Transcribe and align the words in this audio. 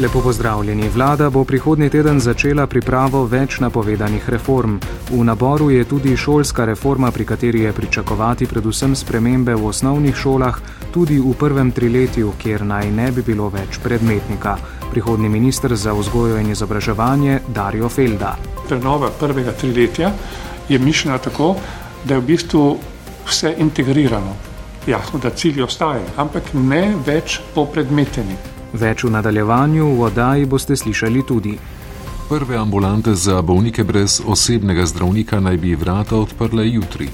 Lepo 0.00 0.20
pozdravljeni. 0.20 0.88
Vlada 0.88 1.30
bo 1.30 1.44
prihodnji 1.44 1.90
teden 1.90 2.20
začela 2.20 2.64
pripravo 2.66 3.26
več 3.28 3.58
napovedanih 3.60 4.28
reform. 4.32 4.78
V 5.10 5.24
naboru 5.24 5.66
je 5.70 5.84
tudi 5.84 6.14
šolska 6.16 6.64
reforma, 6.64 7.10
pri 7.12 7.24
kateri 7.24 7.60
je 7.60 7.72
pričakovati 7.72 8.46
predvsem 8.46 8.94
spremembe 8.96 9.54
v 9.54 9.66
osnovnih 9.66 10.16
šolah, 10.16 10.56
tudi 10.92 11.18
v 11.20 11.34
prvem 11.36 11.72
triletju, 11.72 12.32
kjer 12.38 12.64
naj 12.64 12.88
ne 12.90 13.10
bi 13.12 13.22
bilo 13.22 13.48
več 13.52 13.76
predmetnika. 13.82 14.54
Prihodni 14.90 15.28
minister 15.28 15.76
za 15.76 15.92
vzgojo 15.92 16.38
in 16.40 16.48
izobraževanje 16.50 17.40
Dario 17.48 17.88
Felda. 17.88 18.38
Prenova 18.68 19.10
prvega 19.20 19.52
triletja 19.52 20.12
je 20.68 20.78
mišljena 20.78 21.18
tako, 21.18 21.56
da 22.04 22.14
je 22.14 22.20
v 22.20 22.24
bistvu 22.24 22.78
vse 23.26 23.52
integrirano. 23.58 24.32
Jasno, 24.86 25.18
da 25.18 25.30
cilji 25.30 25.62
ostajajo, 25.62 26.08
ampak 26.16 26.54
ne 26.54 26.94
več 27.06 27.40
po 27.54 27.66
predmeteni. 27.66 28.59
Več 28.72 29.04
v 29.04 29.10
nadaljevanju 29.10 29.86
v 29.96 30.02
oddaji 30.06 30.46
boste 30.46 30.76
slišali 30.76 31.22
tudi. 31.26 31.58
Prve 32.28 32.56
ambulante 32.56 33.14
za 33.14 33.42
bolnike 33.42 33.84
brez 33.84 34.20
osebnega 34.26 34.86
zdravnika 34.86 35.40
naj 35.40 35.56
bi 35.56 35.74
vrata 35.74 36.16
odprle 36.16 36.68
jutri. 36.70 37.08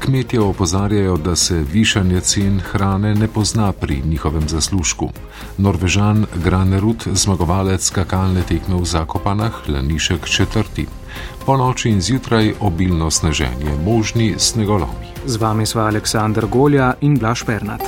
Kmetje 0.00 0.40
opozarjajo, 0.40 1.16
da 1.16 1.36
se 1.36 1.64
višanje 1.72 2.20
cen 2.20 2.60
hrane 2.60 3.14
ne 3.14 3.28
pozna 3.28 3.72
pri 3.72 4.02
njihovem 4.04 4.48
zaslužku. 4.48 5.10
Norvežan 5.58 6.26
Granerud, 6.44 7.06
zmagovalec 7.12 7.84
skakalne 7.84 8.42
tekme 8.42 8.80
v 8.80 8.84
Zakopanah, 8.84 9.68
Lanišek 9.68 10.28
četrti. 10.28 10.86
Po 11.46 11.56
noči 11.56 11.90
in 11.90 12.00
zjutraj 12.00 12.54
obilno 12.60 13.10
sneženje, 13.10 13.76
možni 13.84 14.34
snegolomi. 14.38 15.12
Z 15.26 15.36
vami 15.36 15.66
sva 15.66 15.86
Aleksandr 15.86 16.46
Golja 16.46 16.94
in 17.00 17.18
Blaž 17.18 17.44
Pernat. 17.44 17.82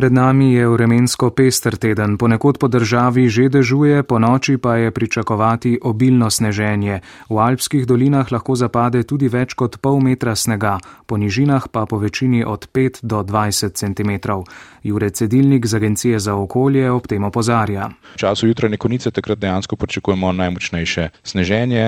Pred 0.00 0.16
nami 0.16 0.56
je 0.56 0.64
vremensko 0.64 1.28
pester 1.36 1.76
teden, 1.76 2.16
ponekod 2.16 2.56
po 2.56 2.72
državi 2.72 3.28
že 3.28 3.52
dežuje, 3.52 4.00
po 4.00 4.16
noči 4.16 4.56
pa 4.56 4.80
je 4.80 4.88
pričakovati 4.88 5.76
obilno 5.76 6.30
sneženje. 6.32 7.04
V 7.28 7.36
alpskih 7.36 7.84
dolinah 7.84 8.24
lahko 8.32 8.56
zapade 8.56 9.04
tudi 9.04 9.28
več 9.28 9.52
kot 9.52 9.76
pol 9.76 10.00
metra 10.00 10.32
snega, 10.32 10.78
po 11.04 11.20
nižinah 11.20 11.68
pa 11.68 11.84
po 11.84 12.00
večini 12.00 12.40
od 12.40 12.64
5 12.72 13.04
do 13.04 13.20
20 13.20 13.76
cm. 13.76 14.40
Jure 14.82 15.10
Cedilnik 15.10 15.66
z 15.68 15.76
Agencije 15.76 16.16
za 16.16 16.32
okolje 16.32 16.88
ob 16.90 17.04
tem 17.04 17.20
opozarja. 17.24 17.92
V 18.16 18.24
času 18.24 18.48
jutranje 18.48 18.80
konice 18.80 19.12
takrat 19.12 19.36
dejansko 19.38 19.76
pričakujemo 19.76 20.32
najmočnejše 20.32 21.08
sneženje 21.22 21.84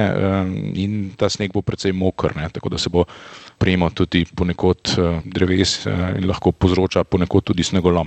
in 0.76 1.16
ta 1.16 1.32
sneg 1.32 1.56
bo 1.56 1.64
precej 1.64 1.96
mokr, 1.96 2.36
ne, 2.36 2.52
tako 2.52 2.68
da 2.68 2.76
se 2.76 2.92
bo 2.92 3.08
premo 3.62 3.90
tudi 3.94 4.24
ponekod 4.34 4.98
eh, 4.98 5.20
dreves 5.24 5.86
eh, 5.86 6.18
in 6.18 6.26
lahko 6.26 6.50
povzroča 6.52 7.04
ponekod 7.04 7.44
tudi 7.44 7.62
snegolom. 7.62 8.01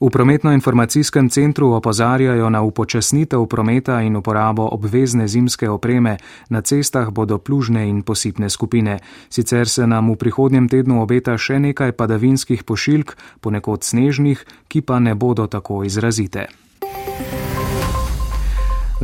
V 0.00 0.10
prometno-informacijskem 0.10 1.28
centru 1.30 1.70
opozarjajo 1.72 2.50
na 2.50 2.62
upočasnitev 2.62 3.46
prometa 3.46 4.00
in 4.02 4.16
uporabo 4.16 4.68
obvezne 4.72 5.28
zimske 5.28 5.70
opreme. 5.70 6.16
Na 6.50 6.60
cestah 6.60 7.10
bodo 7.10 7.38
plužne 7.38 7.88
in 7.88 8.02
posipne 8.02 8.50
skupine. 8.50 8.98
Sicer 9.30 9.68
se 9.68 9.86
nam 9.86 10.10
v 10.10 10.16
prihodnjem 10.16 10.68
tednu 10.68 11.02
obeta 11.02 11.38
še 11.38 11.58
nekaj 11.58 11.92
padavinskih 11.92 12.64
pošiljk, 12.64 13.16
ponekod 13.40 13.84
snežnih, 13.84 14.44
ki 14.68 14.82
pa 14.82 14.98
ne 14.98 15.14
bodo 15.14 15.46
tako 15.46 15.84
izrazite. 15.84 16.63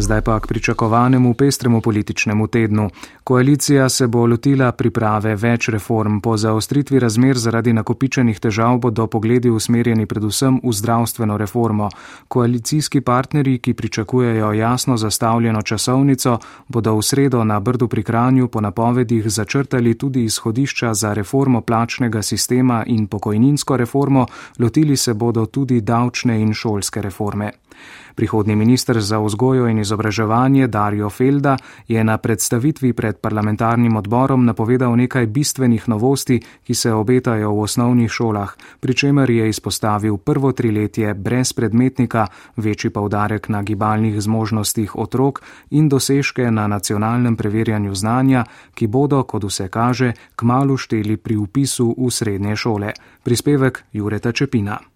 Zdaj 0.00 0.20
pa 0.20 0.40
k 0.40 0.46
pričakovanemu 0.46 1.34
pestremu 1.34 1.80
političnemu 1.80 2.46
tednu. 2.46 2.90
Koalicija 3.24 3.88
se 3.88 4.06
bo 4.06 4.26
lotila 4.26 4.72
priprave 4.72 5.34
več 5.36 5.68
reform. 5.68 6.20
Po 6.20 6.36
zaostritvi 6.36 6.98
razmer 6.98 7.38
zaradi 7.38 7.72
nakopičenih 7.72 8.40
težav 8.40 8.78
bodo 8.78 9.06
pogledi 9.06 9.50
usmerjeni 9.50 10.06
predvsem 10.06 10.60
v 10.64 10.72
zdravstveno 10.72 11.36
reformo. 11.36 11.88
Koalicijski 12.28 13.00
partnerji, 13.00 13.58
ki 13.58 13.74
pričakujejo 13.74 14.52
jasno 14.52 14.96
zastavljeno 14.96 15.62
časovnico, 15.62 16.38
bodo 16.68 16.96
v 16.96 17.02
sredo 17.02 17.44
na 17.44 17.60
Brdu 17.60 17.88
pri 17.88 18.02
Kranju 18.02 18.48
po 18.48 18.60
napovedih 18.60 19.28
začrtali 19.28 19.94
tudi 19.94 20.24
izhodišča 20.24 20.94
za 20.94 21.12
reformo 21.12 21.60
plačnega 21.60 22.22
sistema 22.22 22.84
in 22.86 23.06
pokojninsko 23.06 23.76
reformo, 23.76 24.26
lotili 24.58 24.96
se 24.96 25.14
bodo 25.14 25.46
tudi 25.46 25.80
davčne 25.80 26.40
in 26.40 26.54
šolske 26.54 27.02
reforme. 27.02 27.52
Prihodni 28.14 28.56
minister 28.56 29.00
za 29.00 29.18
vzgojo 29.18 29.68
in 29.68 29.78
izobraževanje 29.78 30.66
Dario 30.66 31.10
Felda 31.10 31.56
je 31.88 32.04
na 32.04 32.18
predstavitvi 32.18 32.92
pred 32.92 33.16
parlamentarnim 33.16 33.96
odborom 33.96 34.44
napovedal 34.44 34.96
nekaj 34.96 35.26
bistvenih 35.26 35.88
novosti, 35.88 36.40
ki 36.66 36.74
se 36.74 36.92
obetajo 36.92 37.52
v 37.54 37.62
osnovnih 37.62 38.10
šolah, 38.10 38.54
pri 38.80 38.94
čemer 38.94 39.30
je 39.30 39.48
izpostavil 39.48 40.16
prvo 40.16 40.52
triletje 40.52 41.14
brez 41.14 41.52
predmetnika, 41.52 42.26
večji 42.56 42.90
povdarek 42.90 43.48
na 43.48 43.62
gibalnih 43.62 44.20
zmožnostih 44.20 44.96
otrok 44.96 45.42
in 45.70 45.88
dosežke 45.88 46.50
na 46.50 46.66
nacionalnem 46.66 47.36
preverjanju 47.36 47.94
znanja, 47.94 48.44
ki 48.74 48.86
bodo, 48.86 49.22
kot 49.22 49.44
vse 49.44 49.68
kaže, 49.68 50.12
kmalo 50.36 50.76
šteli 50.76 51.16
pri 51.16 51.36
upisu 51.36 51.94
v 51.98 52.10
srednje 52.10 52.56
šole. 52.56 52.92
Prispevek 53.22 53.84
Jureta 53.92 54.32
Čepina. 54.32 54.89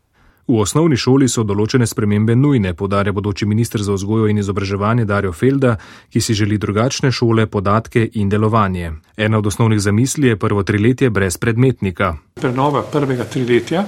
V 0.46 0.58
osnovni 0.60 0.96
šoli 1.00 1.24
so 1.32 1.40
določene 1.40 1.86
spremembe 1.88 2.34
nujne, 2.36 2.74
podarja 2.76 3.14
bodoči 3.16 3.46
ministr 3.48 3.80
za 3.80 3.94
vzgojo 3.96 4.26
in 4.28 4.42
izobraževanje 4.42 5.06
Dario 5.08 5.32
Felda, 5.32 5.78
ki 6.12 6.20
si 6.20 6.36
želi 6.36 6.58
drugačne 6.60 7.08
šole, 7.12 7.46
podatke 7.46 8.02
in 8.20 8.28
delovanje. 8.28 8.90
Ena 9.16 9.40
od 9.40 9.46
osnovnih 9.46 9.80
zamisli 9.80 10.28
je 10.28 10.36
prvo 10.36 10.62
triletje 10.62 11.08
brez 11.10 11.38
predmetnika. 11.40 12.16
Prenova 12.34 12.82
prvega 12.82 13.24
triletja 13.24 13.86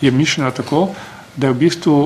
je 0.00 0.10
mišljena 0.10 0.50
tako, 0.50 0.90
da 1.36 1.46
je 1.46 1.54
v 1.54 1.58
bistvu 1.64 1.96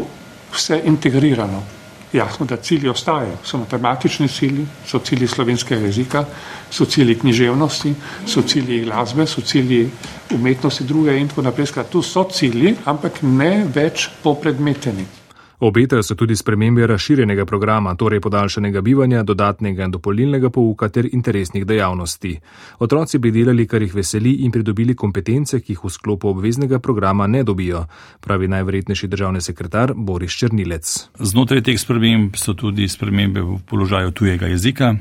vse 0.54 0.78
integrirano. 0.84 1.77
Jasno, 2.12 2.46
da 2.46 2.56
cilji 2.56 2.88
ostajajo. 2.88 3.36
So 3.44 3.58
matematični 3.58 4.28
cilji, 4.28 4.66
so 4.86 4.98
cilji 4.98 5.28
slovenskega 5.28 5.86
jezika, 5.86 6.24
so 6.70 6.84
cilji 6.84 7.18
književnosti, 7.18 7.94
so 8.26 8.42
cilji 8.42 8.80
glasbe, 8.84 9.26
so 9.26 9.40
cilji 9.40 9.90
umetnosti 10.34 10.84
druge 10.84 11.18
in 11.20 11.28
tako 11.28 11.42
naprej. 11.42 11.66
Tu 11.90 12.02
so 12.02 12.24
cilji, 12.24 12.76
ampak 12.84 13.22
ne 13.22 13.66
več 13.74 14.08
popredmeteni. 14.22 15.17
Obetajo 15.60 16.02
se 16.02 16.14
tudi 16.14 16.36
spremembe 16.36 16.86
razširjenega 16.86 17.44
programa, 17.44 17.94
torej 17.94 18.20
podaljšanega 18.20 18.80
bivanja, 18.80 19.22
dodatnega 19.22 19.84
in 19.84 19.90
dopolnilnega 19.90 20.50
pouka 20.50 20.88
ter 20.88 21.08
interesnih 21.12 21.66
dejavnosti. 21.66 22.38
Otroci 22.78 23.18
bi 23.18 23.32
delali, 23.34 23.66
kar 23.66 23.82
jih 23.82 23.94
veseli 23.94 24.36
in 24.46 24.52
pridobili 24.54 24.94
kompetence, 24.94 25.60
ki 25.60 25.72
jih 25.72 25.82
v 25.84 25.90
sklopu 25.90 26.30
obveznega 26.30 26.78
programa 26.78 27.26
ne 27.26 27.42
dobijo, 27.42 27.86
pravi 28.20 28.48
najverjetnejši 28.48 29.08
državni 29.08 29.40
sekretar 29.40 29.94
Boris 29.96 30.38
Črnilec. 30.38 30.94
Znotraj 31.18 31.62
teh 31.66 31.80
sprememb 31.80 32.38
so 32.38 32.54
tudi 32.54 32.88
spremembe 32.88 33.42
v 33.42 33.58
položaju 33.66 34.14
tujega 34.14 34.46
jezika. 34.46 34.94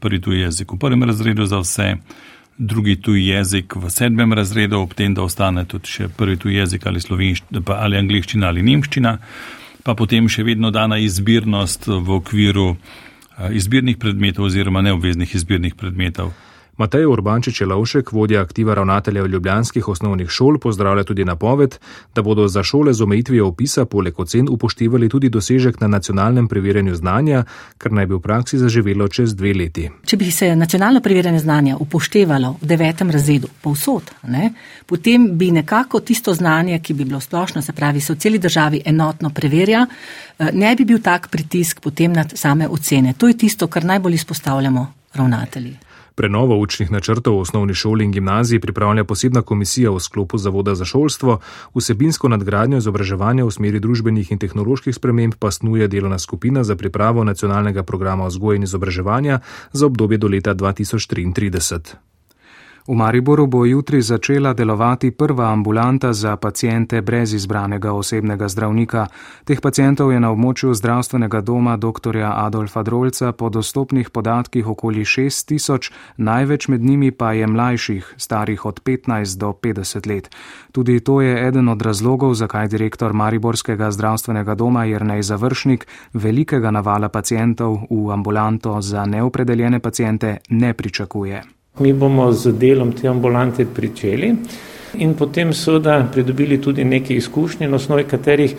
Prvi 0.00 0.20
tuji 0.20 0.40
jezik 0.40 0.72
v 0.72 0.78
prvem 0.78 1.04
razredu 1.04 1.46
za 1.46 1.60
vse. 1.60 1.96
Drugi 2.58 2.96
tuji 3.02 3.26
jezik 3.26 3.76
v 3.76 3.90
sedmem 3.90 4.32
razredu, 4.32 4.80
ob 4.80 4.94
tem, 4.94 5.14
da 5.14 5.22
ostane 5.22 5.64
tudi 5.64 5.88
še 5.88 6.08
prvi 6.08 6.36
tuji 6.36 6.56
jezik 6.56 6.86
ali 6.86 7.00
ali 7.66 7.96
angliščina 7.96 8.48
ali 8.48 8.62
nemščina 8.62 9.18
pa 9.90 9.98
potem 9.98 10.28
še 10.30 10.44
vedno 10.46 10.70
dana 10.70 11.00
izbirnost 11.02 11.88
v 11.90 12.14
okviru 12.20 12.68
eh, 12.70 13.50
izbirnih 13.58 13.98
predmetov 13.98 14.46
oziroma 14.46 14.84
neobveznih 14.86 15.34
izbirnih 15.34 15.74
predmetov. 15.74 16.30
Matej 16.80 17.04
Urbančič 17.04 17.60
je 17.60 17.66
Lovšek, 17.68 18.12
vodja 18.12 18.40
aktiva 18.40 18.74
ravnateljev 18.74 19.26
ljubljanskih 19.26 19.88
osnovnih 19.88 20.30
šol, 20.30 20.56
pozdravlja 20.58 21.04
tudi 21.04 21.24
napoved, 21.24 21.76
da 22.14 22.22
bodo 22.22 22.48
za 22.48 22.62
šole 22.62 22.92
z 22.92 23.02
omejitvijo 23.02 23.48
opisa 23.48 23.84
poleg 23.84 24.20
ocen 24.20 24.48
upoštevali 24.48 25.08
tudi 25.08 25.28
dosežek 25.28 25.80
na 25.80 25.88
nacionalnem 25.88 26.48
preverjanju 26.48 26.94
znanja, 26.94 27.42
kar 27.78 27.92
naj 27.92 28.06
bi 28.06 28.14
v 28.14 28.20
praksi 28.20 28.58
zaživelo 28.58 29.08
čez 29.08 29.34
dve 29.36 29.52
leti. 29.54 29.90
Če 30.06 30.16
bi 30.16 30.30
se 30.30 30.56
nacionalno 30.56 31.02
preverjanje 31.04 31.42
znanja 31.44 31.76
upoštevalo 31.76 32.54
v 32.62 32.70
devetem 32.72 33.10
razredu 33.10 33.52
povsod, 33.60 34.08
ne, 34.32 34.54
potem 34.86 35.28
bi 35.36 35.50
nekako 35.50 36.00
tisto 36.00 36.34
znanje, 36.34 36.80
ki 36.80 36.96
bi 36.96 37.04
bilo 37.04 37.20
splošno, 37.20 37.60
se 37.62 37.76
pravi, 37.76 38.00
se 38.00 38.16
v 38.16 38.22
celi 38.24 38.38
državi 38.38 38.80
enotno 38.86 39.30
preverja, 39.30 39.84
eh, 39.84 40.48
ne 40.52 40.72
bi 40.76 40.88
bil 40.88 41.04
tak 41.04 41.28
pritisk 41.28 41.84
potem 41.84 42.12
nad 42.12 42.32
same 42.36 42.68
ocene. 42.68 43.12
To 43.12 43.28
je 43.28 43.36
tisto, 43.36 43.66
kar 43.68 43.84
najbolj 43.84 44.14
izpostavljamo 44.22 44.88
ravnatelji. 45.14 45.89
Prenovo 46.14 46.58
učnih 46.58 46.90
načrtov 46.90 47.36
v 47.36 47.40
osnovni 47.40 47.74
šoli 47.74 48.04
in 48.04 48.12
gimnaziji 48.12 48.60
pripravlja 48.60 49.04
posebna 49.04 49.42
komisija 49.42 49.90
v 49.90 50.00
sklopu 50.00 50.38
Zavoda 50.38 50.74
za 50.74 50.84
šolstvo, 50.84 51.38
vsebinsko 51.74 52.28
nadgradnjo 52.28 52.78
izobraževanja 52.78 53.44
v 53.44 53.50
smeri 53.50 53.80
družbenih 53.80 54.32
in 54.32 54.38
tehnoloških 54.38 54.94
sprememb 54.94 55.34
pa 55.38 55.50
snuje 55.50 55.88
delovna 55.88 56.18
skupina 56.18 56.64
za 56.64 56.76
pripravo 56.76 57.24
nacionalnega 57.24 57.82
programa 57.82 58.26
vzgoje 58.26 58.56
in 58.56 58.62
izobraževanja 58.62 59.40
za 59.72 59.86
obdobje 59.86 60.18
do 60.18 60.28
leta 60.28 60.54
2033. 60.54 62.19
V 62.86 62.94
Mariboru 62.94 63.46
bo 63.46 63.64
jutri 63.64 64.02
začela 64.02 64.52
delovati 64.52 65.10
prva 65.10 65.52
ambulanta 65.52 66.12
za 66.12 66.36
pacijente 66.36 67.00
brez 67.00 67.32
izbranega 67.34 67.92
osebnega 67.92 68.48
zdravnika. 68.48 69.06
Teh 69.44 69.60
pacijentov 69.60 70.12
je 70.12 70.20
na 70.20 70.30
območju 70.32 70.74
zdravstvenega 70.74 71.40
doma 71.40 71.76
dr. 71.76 72.16
Adolfa 72.24 72.82
Drolca 72.82 73.32
po 73.32 73.48
dostopnih 73.48 74.10
podatkih 74.10 74.66
okoli 74.66 75.04
6 75.04 75.48
tisoč, 75.48 75.92
največ 76.16 76.68
med 76.68 76.80
njimi 76.80 77.10
pa 77.10 77.32
je 77.32 77.46
mlajših, 77.46 78.14
starih 78.16 78.64
od 78.66 78.80
15 78.80 79.38
do 79.38 79.52
50 79.52 80.08
let. 80.08 80.30
Tudi 80.72 81.00
to 81.00 81.20
je 81.20 81.46
eden 81.48 81.68
od 81.68 81.82
razlogov, 81.82 82.34
zakaj 82.34 82.68
direktor 82.68 83.12
Mariborskega 83.12 83.90
zdravstvenega 83.90 84.54
doma 84.54 84.84
Jrnej 84.84 85.22
Završnik 85.22 85.86
velikega 86.12 86.70
navala 86.70 87.08
pacijentov 87.08 87.78
v 87.90 88.10
ambulanto 88.10 88.80
za 88.80 89.06
neopredeljene 89.06 89.80
pacijente 89.80 90.36
ne 90.48 90.74
pričakuje. 90.74 91.59
Mi 91.78 91.92
bomo 91.92 92.32
z 92.32 92.52
delom 92.52 92.92
te 92.92 93.08
ambulante 93.08 93.64
pričeli 93.66 94.34
in 94.94 95.14
potem 95.14 95.52
seveda 95.52 96.08
pridobili 96.12 96.60
tudi 96.60 96.84
neke 96.84 97.14
izkušnje, 97.14 97.68
na 97.68 97.76
osnovi 97.76 98.04
katerih 98.04 98.54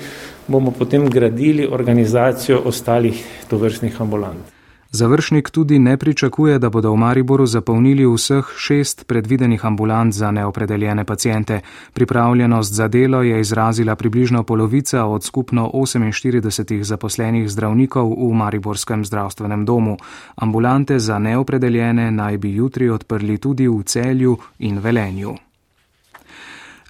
bomo 0.47 0.71
potem 0.71 1.09
gradili 1.09 1.67
organizacijo 1.67 2.61
ostalih 2.65 3.25
tovrstnih 3.49 4.01
ambulant. 4.01 4.60
Završnik 4.93 5.49
tudi 5.49 5.79
ne 5.79 5.97
pričakuje, 5.97 6.59
da 6.59 6.69
bodo 6.69 6.91
v 6.91 6.97
Mariboru 6.97 7.45
zapolnili 7.45 8.05
vseh 8.05 8.45
šest 8.57 9.07
predvidenih 9.07 9.65
ambulant 9.65 10.13
za 10.13 10.31
neopredeljene 10.31 11.05
pacijente. 11.05 11.59
Pripravljenost 11.93 12.73
za 12.73 12.87
delo 12.87 13.21
je 13.21 13.39
izrazila 13.39 13.95
približno 13.95 14.43
polovica 14.43 15.05
od 15.05 15.23
skupno 15.23 15.71
48 15.73 16.83
zaposlenih 16.83 17.49
zdravnikov 17.49 18.09
v 18.09 18.33
Mariborskem 18.33 19.05
zdravstvenem 19.05 19.65
domu. 19.65 19.97
Ambulante 20.35 20.99
za 20.99 21.19
neopredeljene 21.19 22.11
naj 22.11 22.37
bi 22.37 22.55
jutri 22.55 22.89
odprli 22.89 23.37
tudi 23.37 23.67
v 23.67 23.83
celju 23.83 24.37
in 24.59 24.79
velenju. 24.79 25.50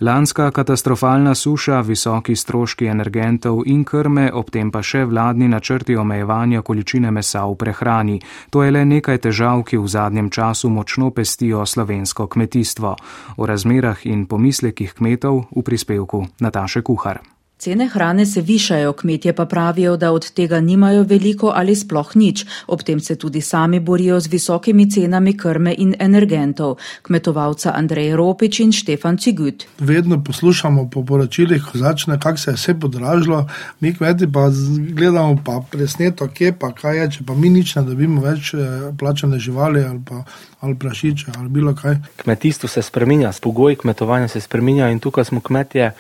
Lanska 0.02 0.52
katastrofalna 0.52 1.36
suša, 1.36 1.82
visoki 1.82 2.36
stroški 2.36 2.86
energentov 2.86 3.60
in 3.66 3.84
krme, 3.86 4.32
ob 4.34 4.48
tem 4.50 4.72
pa 4.74 4.82
še 4.82 5.04
vladni 5.06 5.46
načrti 5.46 5.94
omejevanja 5.94 6.64
količine 6.66 7.12
mesa 7.14 7.44
v 7.46 7.54
prehrani. 7.56 8.16
To 8.50 8.64
je 8.64 8.72
le 8.74 8.82
nekaj 8.86 9.20
težav, 9.28 9.62
ki 9.62 9.78
v 9.78 9.92
zadnjem 9.94 10.32
času 10.34 10.72
močno 10.74 11.12
pestijo 11.14 11.62
slovensko 11.66 12.26
kmetijstvo. 12.28 12.96
O 13.38 13.46
razmerah 13.46 14.02
in 14.10 14.26
pomislekih 14.26 14.98
kmetov 14.98 15.46
v 15.54 15.62
prispevku 15.62 16.26
Nataše 16.42 16.82
Kuhar. 16.82 17.22
Cene 17.62 17.88
hrane 17.88 18.26
se 18.26 18.42
višajo, 18.42 18.94
kmetje 18.94 19.36
pa 19.36 19.46
pravijo, 19.46 19.98
da 19.98 20.12
od 20.12 20.32
tega 20.34 20.60
nimajo 20.60 21.04
veliko 21.04 21.52
ali 21.56 21.76
sploh 21.76 22.16
nič. 22.16 22.46
Ob 22.68 22.82
tem 22.84 23.00
se 23.00 23.16
tudi 23.16 23.42
sami 23.42 23.80
borijo 23.80 24.20
z 24.20 24.28
visokimi 24.28 24.90
cenami 24.92 25.38
krme 25.38 25.76
in 25.78 25.94
energentov. 26.00 26.80
Kmetovalca 27.02 27.74
Andrej 27.76 28.16
Ropič 28.16 28.60
in 28.60 28.72
Štefan 28.72 29.18
Cigut. 29.18 29.68
Vedno 29.80 30.24
poslušamo 30.24 30.90
po 30.90 31.06
poročilih, 31.06 31.62
ko 31.72 31.78
začne, 31.78 32.20
kako 32.20 32.38
se 32.38 32.52
je 32.52 32.56
vse 32.56 32.80
podražilo, 32.80 33.48
mi 33.80 33.94
kmeti 33.94 34.32
pa 34.32 34.50
gledamo 34.98 35.38
pa 35.46 35.62
presneto, 35.72 36.28
kje 36.28 36.58
pa 36.60 36.72
kaj 36.74 36.98
je, 36.98 37.12
če 37.12 37.28
pa 37.28 37.36
mi 37.36 37.50
nič 37.50 37.76
ne 37.76 37.84
dobimo 37.84 38.26
več 38.26 38.54
eh, 38.54 38.90
plačane 38.98 39.40
živali 39.40 39.86
ali 39.86 40.02
pa 40.10 40.24
ali 40.62 40.76
prašiče 40.76 41.26
ali 41.38 41.50
bilo 41.50 41.76
kaj. 41.76 41.96
Kmetijstvo 42.16 42.70
se 42.70 42.82
spreminja, 42.82 43.32
pogoji 43.42 43.76
kmetovanja 43.76 44.28
se 44.28 44.42
spreminjajo 44.42 44.92
in 44.92 45.00
tukaj 45.00 45.26
smo 45.26 45.42
kmetje 45.42 45.92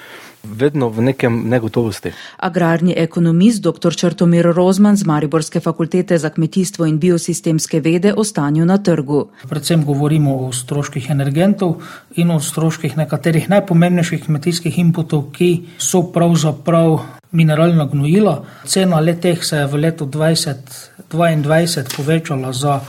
vedno 0.44 0.90
v 0.90 1.02
nekem 1.02 1.50
negotovosti. 1.50 2.12
Agrarni 2.38 2.94
ekonomist 2.98 3.62
dr. 3.62 3.94
Črtomir 3.96 4.46
Rozman 4.46 4.98
z 4.98 5.06
Mariborske 5.06 5.60
fakultete 5.60 6.18
za 6.18 6.30
kmetijstvo 6.30 6.86
in 6.86 7.00
biosistemske 7.00 7.80
vede 7.80 8.14
o 8.14 8.24
stanju 8.24 8.66
na 8.66 8.78
trgu. 8.78 9.28
Predvsem 9.50 9.86
govorimo 9.86 10.38
o 10.48 10.52
stroških 10.52 11.10
energentov 11.10 11.76
in 12.16 12.32
o 12.32 12.40
stroških 12.40 12.98
nekaterih 12.98 13.50
najpomembnejših 13.50 14.26
kmetijskih 14.26 14.80
inputov, 14.80 15.32
ki 15.32 15.64
so 15.78 16.04
pravzaprav 16.14 17.00
mineralna 17.32 17.86
gnojila. 17.86 18.44
Cena 18.66 19.00
leteh 19.00 19.46
se 19.46 19.58
je 19.58 19.68
v 19.68 19.76
letu 19.76 20.06
2022 20.06 21.96
povečala 21.98 22.54
za 22.54 22.82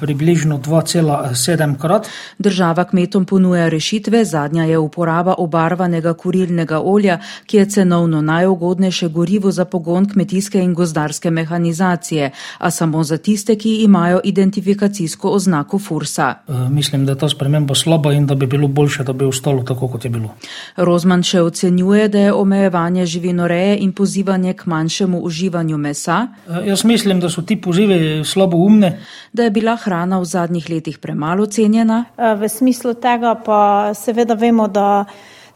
približno 0.00 0.58
2,7 0.58 1.78
krat. 1.78 2.08
Država 2.38 2.84
kmetom 2.84 3.24
ponuja 3.24 3.68
rešitve, 3.68 4.24
zadnja 4.24 4.64
je 4.64 4.78
uporaba 4.78 5.34
obarvanega 5.38 6.14
kurilnega 6.14 6.80
olja, 6.80 7.18
ki 7.46 7.56
je 7.56 7.66
cenovno 7.66 8.22
najugodnejše 8.22 9.08
gorivo 9.08 9.50
za 9.50 9.64
pogon 9.64 10.08
kmetijske 10.08 10.60
in 10.62 10.74
gozdarske 10.74 11.30
mehanizacije, 11.30 12.30
a 12.58 12.70
samo 12.70 13.04
za 13.04 13.18
tiste, 13.18 13.56
ki 13.56 13.74
imajo 13.82 14.20
identifikacijsko 14.24 15.30
oznako 15.30 15.78
Fursa. 15.78 16.34
E, 16.48 16.52
mislim, 16.70 17.06
da 17.06 17.12
je 17.12 17.18
ta 17.18 17.28
sprememba 17.28 17.74
slaba 17.74 18.12
in 18.12 18.26
da 18.26 18.34
bi 18.34 18.46
bilo 18.46 18.68
boljše, 18.68 19.04
da 19.04 19.12
bi 19.12 19.24
ostalo 19.24 19.62
tako, 19.62 19.88
kot 19.88 20.04
je 20.04 20.10
bilo. 20.10 20.34
Rozman 20.76 21.22
še 21.22 21.40
ocenjuje, 21.40 22.08
da 22.08 22.18
je 22.18 22.32
omejevanje 22.32 23.06
živinoreje 23.06 23.78
in 23.78 23.92
pozivanje 23.92 24.52
k 24.52 24.66
manjšemu 24.66 25.20
uživanju 25.22 25.78
mesa. 25.78 26.26
E, 26.48 26.68
jaz 26.68 26.84
mislim, 26.84 27.20
da 27.20 27.30
so 27.30 27.42
ti 27.42 27.60
pozivi 27.60 28.24
slabo 28.24 28.56
umne. 28.56 28.98
Da 29.32 29.44
je 29.44 29.50
bila 29.50 29.71
bila 29.72 29.80
hrana 29.80 30.20
v 30.20 30.24
zadnjih 30.24 30.68
letih 30.68 30.98
premalo 30.98 31.46
cenjena? 31.46 32.04
Eh, 32.16 32.34
v 32.36 32.48
smislu 32.48 32.94
tega 32.94 33.34
pa 33.34 33.94
seveda 33.94 34.34
vemo, 34.34 34.68
da 34.68 35.04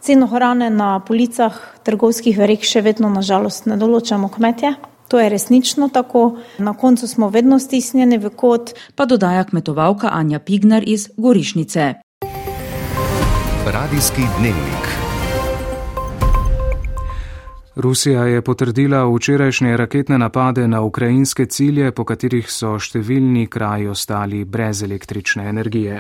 ceno 0.01 0.27
hrane 0.27 0.71
na 0.71 1.01
policah 1.01 1.53
trgovskih 1.85 2.39
vereg 2.39 2.65
še 2.65 2.81
vedno 2.81 3.09
nažalost 3.09 3.67
ne 3.67 3.77
določamo 3.77 4.29
kmetje. 4.29 4.75
To 5.09 5.21
je 5.21 5.29
resnično 5.29 5.89
tako. 5.93 6.39
Na 6.59 6.73
koncu 6.73 7.07
smo 7.07 7.29
vedno 7.29 7.59
stisnjeni 7.59 8.19
v 8.19 8.31
kot. 8.31 8.73
Pa 8.97 9.05
dodaja 9.05 9.45
kmetovalka 9.45 10.09
Anja 10.09 10.39
Pignar 10.39 10.83
iz 10.87 11.11
Gorišnice. 11.17 11.95
Radijski 13.67 14.23
dnevnik. 14.39 15.06
Rusija 17.77 18.25
je 18.25 18.43
potrdila 18.43 19.05
včerajšnje 19.05 19.77
raketne 19.77 20.19
napade 20.19 20.69
na 20.69 20.81
ukrajinske 20.81 21.47
cilje, 21.47 21.91
po 21.93 22.07
katerih 22.09 22.49
so 22.49 22.79
številni 22.81 23.43
kraji 23.53 23.91
ostali 23.93 24.45
brez 24.45 24.81
električne 24.83 25.45
energije. 25.49 25.99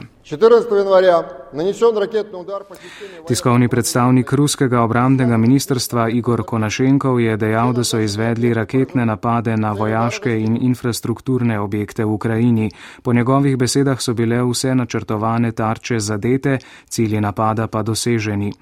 Tiskovni 3.28 3.68
predstavnik 3.68 4.32
ruskega 4.32 4.80
obramnega 4.88 5.36
ministrstva 5.36 6.08
Igor 6.08 6.46
Konašenkov 6.48 7.20
je 7.20 7.36
dejal, 7.36 7.76
da 7.76 7.84
so 7.84 8.00
izvedli 8.00 8.54
raketne 8.54 9.04
napade 9.04 9.56
na 9.56 9.76
vojaške 9.76 10.32
in 10.32 10.56
infrastrukturne 10.56 11.60
objekte 11.60 12.04
v 12.04 12.12
Ukrajini. 12.16 12.70
Po 13.02 13.12
njegovih 13.12 13.56
besedah 13.56 14.00
so 14.00 14.14
bile 14.14 14.40
vse 14.48 14.74
načrtovane 14.74 15.52
tarče 15.52 16.00
zadete, 16.00 16.58
cilji 16.88 17.20
napada 17.20 17.66
pa 17.68 17.82
doseženi. 17.82 18.52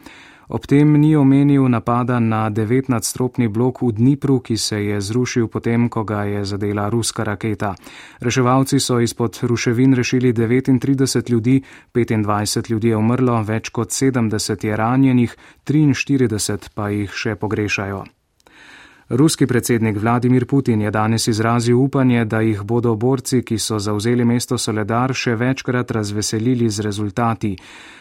Ob 0.49 0.67
tem 0.67 0.93
ni 1.01 1.17
omenil 1.17 1.69
napada 1.69 2.21
na 2.21 2.51
devetnadstropni 2.51 3.49
blok 3.49 3.83
v 3.83 3.93
Dnipru, 3.93 4.41
ki 4.41 4.57
se 4.57 4.85
je 4.85 5.01
zrušil 5.01 5.49
potem, 5.49 5.89
ko 5.89 6.05
ga 6.05 6.25
je 6.25 6.45
zadela 6.45 6.89
ruska 6.89 7.25
raketa. 7.25 7.75
Reševalci 8.21 8.81
so 8.81 9.01
izpod 9.01 9.39
ruševin 9.43 9.95
rešili 9.95 10.33
39 10.33 11.31
ljudi, 11.31 11.63
25 11.95 12.71
ljudi 12.71 12.89
je 12.89 12.97
umrlo, 12.97 13.43
več 13.43 13.69
kot 13.69 13.89
70 13.89 14.67
je 14.67 14.77
ranjenih, 14.77 15.37
43 15.65 16.69
pa 16.75 16.89
jih 16.89 17.11
še 17.13 17.37
pogrešajo. 17.37 18.05
Ruski 19.09 19.47
predsednik 19.47 19.97
Vladimir 19.97 20.47
Putin 20.47 20.81
je 20.83 20.91
danes 20.91 21.29
izrazil 21.29 21.81
upanje, 21.81 22.25
da 22.25 22.41
jih 22.41 22.63
bodo 22.63 22.95
borci, 22.95 23.43
ki 23.43 23.59
so 23.59 23.79
zauzeli 23.79 24.25
mesto 24.25 24.59
Soledar, 24.59 25.13
še 25.13 25.35
večkrat 25.37 25.91
razveselili 25.91 26.71
z 26.71 26.81
rezultati. 26.81 27.57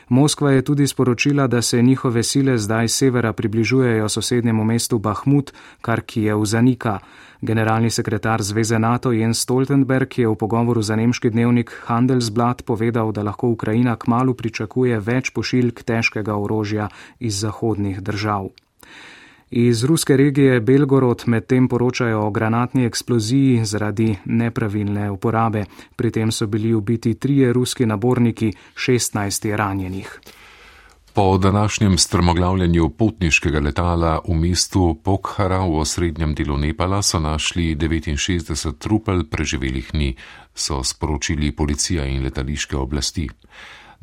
Moskva 0.09 0.51
je 0.51 0.61
tudi 0.61 0.87
sporočila, 0.87 1.47
da 1.47 1.61
se 1.61 1.81
njihove 1.81 2.23
sile 2.23 2.57
zdaj 2.57 2.87
severa 2.87 3.33
približujejo 3.33 4.09
sosednjemu 4.09 4.63
mestu 4.63 4.99
Bahmut, 4.99 5.51
kar 5.81 6.01
Kijev 6.01 6.45
zanika. 6.45 6.99
Generalni 7.41 7.89
sekretar 7.89 8.41
Zveze 8.41 8.79
NATO 8.79 9.11
Jens 9.11 9.43
Stoltenberg 9.43 10.19
je 10.19 10.27
v 10.27 10.35
pogovoru 10.35 10.81
za 10.81 10.95
nemški 10.95 11.29
dnevnik 11.29 11.71
Handelsblad 11.83 12.63
povedal, 12.63 13.11
da 13.11 13.23
lahko 13.23 13.49
Ukrajina 13.49 13.95
kmalo 13.95 14.33
pričakuje 14.33 14.99
več 14.99 15.35
pošiljk 15.35 15.83
težkega 15.83 16.35
orožja 16.35 16.87
iz 17.19 17.43
zahodnih 17.43 17.99
držav. 17.99 18.53
Iz 19.55 19.83
ruske 19.83 20.17
regije 20.17 20.59
Belgorod 20.59 21.23
medtem 21.25 21.67
poročajo 21.67 22.21
o 22.25 22.29
granatni 22.31 22.85
eksploziji 22.85 23.65
zaradi 23.65 24.15
nepravilne 24.25 25.11
uporabe. 25.11 25.65
Pri 25.95 26.11
tem 26.11 26.31
so 26.31 26.47
bili 26.47 26.73
ubiti 26.73 27.13
trije 27.13 27.53
ruski 27.53 27.85
naborniki, 27.85 28.53
16 28.75 29.47
je 29.47 29.57
ranjenih. 29.57 30.19
Po 31.13 31.37
današnjem 31.37 31.97
strmoglavljanju 31.97 32.89
potniškega 32.89 33.59
letala 33.59 34.21
v 34.27 34.33
mestu 34.33 34.97
Pokhara 35.03 35.59
v 35.59 35.77
osrednjem 35.85 36.33
delu 36.35 36.57
Nepala 36.57 37.01
so 37.01 37.19
našli 37.19 37.75
69 37.75 38.73
trupel 38.77 39.23
preživelih 39.23 39.91
dni, 39.93 40.15
so 40.55 40.83
sporočili 40.83 41.51
policija 41.51 42.05
in 42.05 42.23
letališke 42.23 42.77
oblasti. 42.77 43.29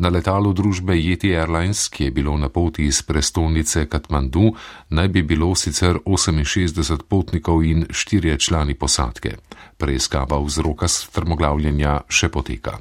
Na 0.00 0.08
letalu 0.08 0.54
družbe 0.56 0.94
Yeti 0.96 1.34
Airlines, 1.36 1.90
ki 1.92 2.06
je 2.08 2.10
bilo 2.16 2.32
na 2.40 2.48
poti 2.48 2.86
iz 2.88 3.02
prestolnice 3.04 3.84
Katmandu, 3.84 4.54
naj 4.96 5.08
bi 5.12 5.22
bilo 5.22 5.52
sicer 5.54 6.00
68 6.06 7.04
potnikov 7.04 7.60
in 7.64 7.84
4 7.84 8.38
člani 8.40 8.74
posadke. 8.74 9.36
Preiskava 9.76 10.40
vzroka 10.40 10.88
strmoglavljenja 10.88 12.00
še 12.08 12.32
poteka. 12.32 12.78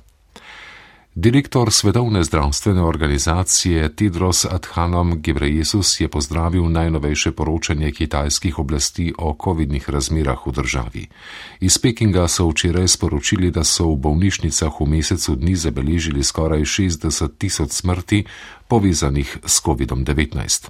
Direktor 1.20 1.72
Svetovne 1.72 2.24
zdravstvene 2.24 2.82
organizacije 2.82 3.96
Tedros 3.96 4.46
Adhanom 4.46 5.22
Gebreyesus 5.22 6.02
je 6.02 6.08
pozdravil 6.08 6.72
najnovejše 6.72 7.32
poročanje 7.32 7.92
kitajskih 7.92 8.60
oblasti 8.60 9.14
o 9.18 9.36
covidnih 9.44 9.90
razmerah 9.90 10.48
v 10.48 10.52
državi. 10.52 11.08
Iz 11.60 11.78
Pekinga 11.78 12.28
so 12.28 12.48
včeraj 12.48 12.88
sporočili, 12.88 13.52
da 13.52 13.64
so 13.64 13.92
v 13.92 13.96
bolnišnicah 13.96 14.72
v 14.80 14.86
mesecu 14.86 15.36
dni 15.36 15.56
zabeležili 15.56 16.24
skoraj 16.24 16.62
60 16.62 17.28
tisoč 17.38 17.72
smrti 17.72 18.24
povezanih 18.70 19.38
s 19.46 19.62
COVID-19. 19.66 20.70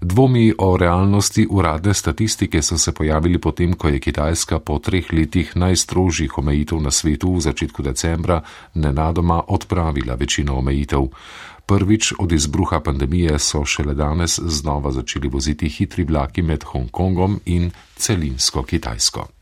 Dvomi 0.00 0.52
o 0.58 0.76
realnosti 0.76 1.46
uradne 1.50 1.94
statistike 1.94 2.62
so 2.62 2.78
se 2.78 2.92
pojavili 2.92 3.38
potem, 3.38 3.72
ko 3.72 3.88
je 3.88 4.00
Kitajska 4.00 4.58
po 4.58 4.78
treh 4.78 5.12
letih 5.12 5.56
najstrožjih 5.56 6.38
omejitev 6.38 6.80
na 6.80 6.90
svetu 6.90 7.34
v 7.34 7.40
začetku 7.40 7.82
decembra 7.82 8.42
nenadoma 8.74 9.42
odpravila 9.48 10.14
večino 10.14 10.58
omejitev. 10.58 11.08
Prvič 11.66 12.12
od 12.18 12.32
izbruha 12.32 12.80
pandemije 12.80 13.38
so 13.38 13.64
šele 13.64 13.94
danes 13.94 14.40
znova 14.42 14.92
začeli 14.92 15.28
voziti 15.28 15.68
hitri 15.68 16.04
vlaki 16.04 16.42
med 16.42 16.64
Hongkongom 16.64 17.40
in 17.46 17.70
celinsko 17.96 18.62
Kitajsko. 18.62 19.41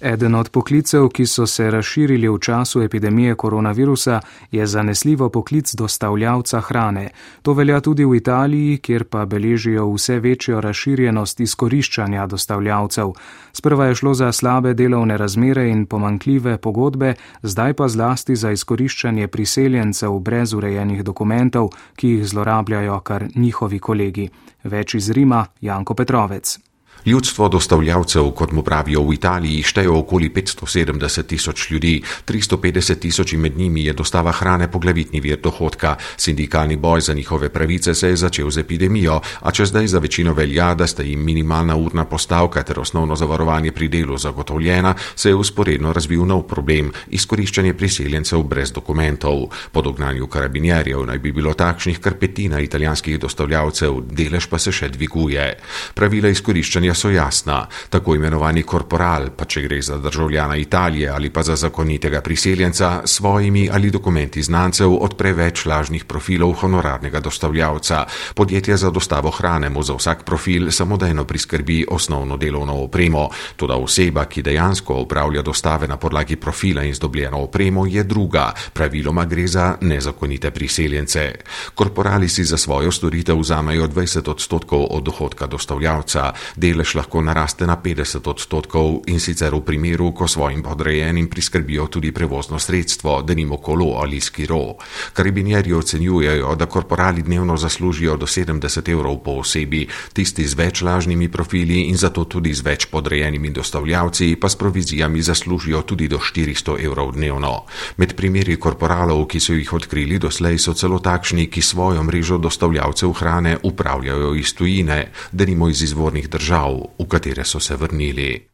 Eden 0.00 0.34
od 0.34 0.48
poklicev, 0.48 1.08
ki 1.08 1.26
so 1.26 1.46
se 1.46 1.70
razširili 1.70 2.28
v 2.28 2.38
času 2.38 2.82
epidemije 2.82 3.34
koronavirusa, 3.34 4.20
je 4.50 4.66
zanesljivo 4.66 5.28
poklic 5.28 5.74
dostavljavca 5.74 6.60
hrane. 6.60 7.08
To 7.42 7.52
velja 7.52 7.80
tudi 7.80 8.04
v 8.04 8.14
Italiji, 8.14 8.78
kjer 8.78 9.04
pa 9.04 9.24
beležijo 9.26 9.88
vse 9.94 10.20
večjo 10.20 10.60
razširjenost 10.60 11.40
izkoriščanja 11.40 12.26
dostavljavcev. 12.26 13.12
Sprva 13.52 13.86
je 13.86 13.94
šlo 13.94 14.14
za 14.14 14.32
slabe 14.32 14.74
delovne 14.74 15.16
razmere 15.16 15.68
in 15.68 15.86
pomankljive 15.86 16.58
pogodbe, 16.58 17.14
zdaj 17.42 17.74
pa 17.74 17.88
zlasti 17.88 18.36
za 18.36 18.50
izkoriščanje 18.50 19.28
priseljencev 19.28 20.18
brez 20.18 20.52
urejenih 20.52 21.04
dokumentov, 21.04 21.68
ki 21.96 22.08
jih 22.08 22.26
zlorabljajo 22.26 23.00
kar 23.00 23.26
njihovi 23.34 23.78
kolegi. 23.78 24.30
Več 24.64 24.94
iz 24.94 25.10
Rima 25.10 25.46
Janko 25.60 25.94
Petrovec. 25.94 26.67
Ljudstvo 27.06 27.48
dostavljavcev, 27.48 28.30
kot 28.30 28.52
mu 28.52 28.62
pravijo 28.62 29.02
v 29.06 29.14
Italiji, 29.14 29.62
šteje 29.62 29.88
okoli 29.88 30.28
570 30.34 31.22
tisoč 31.22 31.70
ljudi, 31.70 32.02
350 32.26 32.98
tisoč 32.98 33.32
med 33.32 33.56
njimi 33.56 33.84
je 33.84 33.92
dostava 33.92 34.32
hrane 34.32 34.70
poglavitni 34.70 35.20
vir 35.20 35.38
dohodka. 35.42 35.96
Sindikalni 36.16 36.76
boj 36.76 37.00
za 37.00 37.14
njihove 37.14 37.48
pravice 37.48 37.94
se 37.94 38.08
je 38.08 38.16
začel 38.16 38.50
z 38.50 38.58
epidemijo, 38.58 39.20
a 39.40 39.50
če 39.50 39.66
zdaj 39.66 39.86
za 39.86 39.98
večino 39.98 40.34
velja, 40.34 40.74
da 40.74 40.86
sta 40.86 41.02
jim 41.02 41.24
minimalna 41.24 41.76
urna 41.76 42.04
postavka 42.04 42.62
ter 42.62 42.80
osnovno 42.80 43.16
zavarovanje 43.16 43.72
pri 43.72 43.88
delu 43.88 44.18
zagotovljena, 44.18 44.94
se 45.16 45.28
je 45.28 45.34
usporedno 45.34 45.92
razvil 45.92 46.26
nov 46.26 46.42
problem- 46.42 46.92
izkoriščanje 47.18 47.74
priseljencev 47.74 48.42
brez 48.42 48.72
dokumentov. 48.72 49.48
Po 49.72 49.82
dognanju 49.82 50.26
karabinjerjev 50.26 51.06
naj 51.06 51.18
bi 51.18 51.32
bilo 51.32 51.54
takšnih 51.54 52.00
kar 52.00 52.14
petina 52.14 52.60
italijanskih 52.60 53.18
dostavljavcev, 53.18 54.00
delež 54.10 54.46
pa 54.46 54.58
se 54.58 54.72
še 54.72 54.88
dviguje. 54.88 55.58
Pravila 55.94 56.28
izkoriščanja 56.28 56.87
so 56.94 57.10
jasna. 57.10 57.66
Tako 57.90 58.14
imenovani 58.14 58.62
korporal, 58.62 59.30
pa 59.36 59.44
če 59.44 59.62
gre 59.62 59.82
za 59.82 59.98
državljana 59.98 60.56
Italije 60.56 61.08
ali 61.08 61.30
pa 61.30 61.42
za 61.42 61.56
zakonitega 61.56 62.20
priseljenca, 62.20 63.02
svojimi 63.04 63.68
ali 63.72 63.90
dokumenti 63.90 64.42
znancev 64.42 64.92
odpre 64.92 65.32
več 65.32 65.66
lažnih 65.66 66.04
profilov 66.04 66.52
honorarnega 66.52 67.20
dostavljavca. 67.20 68.04
Podjetje 68.34 68.76
za 68.76 68.90
dostavo 68.90 69.30
hrane 69.30 69.68
mu 69.70 69.82
za 69.82 69.94
vsak 69.94 70.22
profil 70.24 70.70
samodejno 70.70 71.24
priskrbi 71.24 71.84
osnovno 71.90 72.36
delovno 72.36 72.74
opremo. 72.74 73.28
Toda 73.56 73.76
oseba, 73.76 74.24
ki 74.24 74.42
dejansko 74.42 74.94
upravlja 74.94 75.42
dostave 75.42 75.88
na 75.88 75.96
podlagi 75.96 76.36
profila 76.36 76.82
in 76.82 76.94
zdobljeno 76.94 77.38
opremo, 77.38 77.86
je 77.86 78.04
druga. 78.04 78.52
Praviloma 78.72 79.24
gre 79.24 79.46
za 79.46 79.76
nezakonite 79.80 80.50
priseljence. 80.50 81.32
Korporali 81.74 82.28
si 82.28 82.44
za 82.44 82.56
svojo 82.56 82.92
storitev 82.92 83.40
vzamejo 83.40 83.88
20 83.88 84.30
odstotkov 84.30 84.86
od 84.90 85.02
dohodka 85.02 85.46
dostavljavca. 85.46 86.32
Delež 86.56 86.77
delež 86.78 86.94
lahko 86.94 87.18
naraste 87.18 87.66
na 87.66 87.74
50 87.74 88.22
odstotkov 88.22 89.02
in 89.10 89.18
sicer 89.18 89.50
v 89.50 89.66
primeru, 89.66 90.14
ko 90.14 90.30
svojim 90.30 90.62
podrejenim 90.62 91.26
priskrbijo 91.26 91.90
tudi 91.90 92.14
prevozno 92.14 92.54
sredstvo, 92.54 93.26
denimo 93.26 93.58
kolo 93.58 93.98
ali 93.98 94.22
skiro. 94.22 94.78
Karabinjeri 95.10 95.74
ocenjujejo, 95.74 96.54
da 96.54 96.70
korporali 96.70 97.26
dnevno 97.26 97.56
zaslužijo 97.58 98.14
do 98.14 98.30
70 98.30 98.62
evrov 98.86 99.18
po 99.26 99.42
osebi, 99.42 99.88
tisti 100.14 100.46
z 100.46 100.54
več 100.54 100.82
lažnimi 100.86 101.26
profili 101.26 101.90
in 101.90 101.98
zato 101.98 102.24
tudi 102.30 102.54
z 102.54 102.62
več 102.62 102.86
podrejenimi 102.86 103.50
dostavljavci 103.50 104.38
pa 104.38 104.46
s 104.46 104.54
provizijami 104.54 105.18
zaslužijo 105.18 105.82
tudi 105.82 106.06
do 106.06 106.22
400 106.22 106.78
evrov 106.78 107.18
dnevno. 107.18 107.66
Med 107.98 108.14
primeri 108.14 108.54
korporalov, 108.54 109.26
ki 109.26 109.42
so 109.42 109.58
jih 109.58 109.72
odkrili 109.74 110.22
doslej, 110.22 110.62
so 110.62 110.78
celo 110.78 111.02
takšni, 111.02 111.50
ki 111.50 111.58
svojo 111.58 112.06
mrežo 112.06 112.38
dostavljavcev 112.38 113.10
hrane 113.18 113.58
upravljajo 113.66 114.34
iz 114.38 114.54
tujine, 114.54 115.10
denimo 115.32 115.66
iz 115.68 115.82
izvornih 115.82 116.30
držav 116.30 116.67
v 116.72 117.06
katere 117.08 117.44
so 117.44 117.60
se 117.60 117.76
vrnili. 117.76 118.48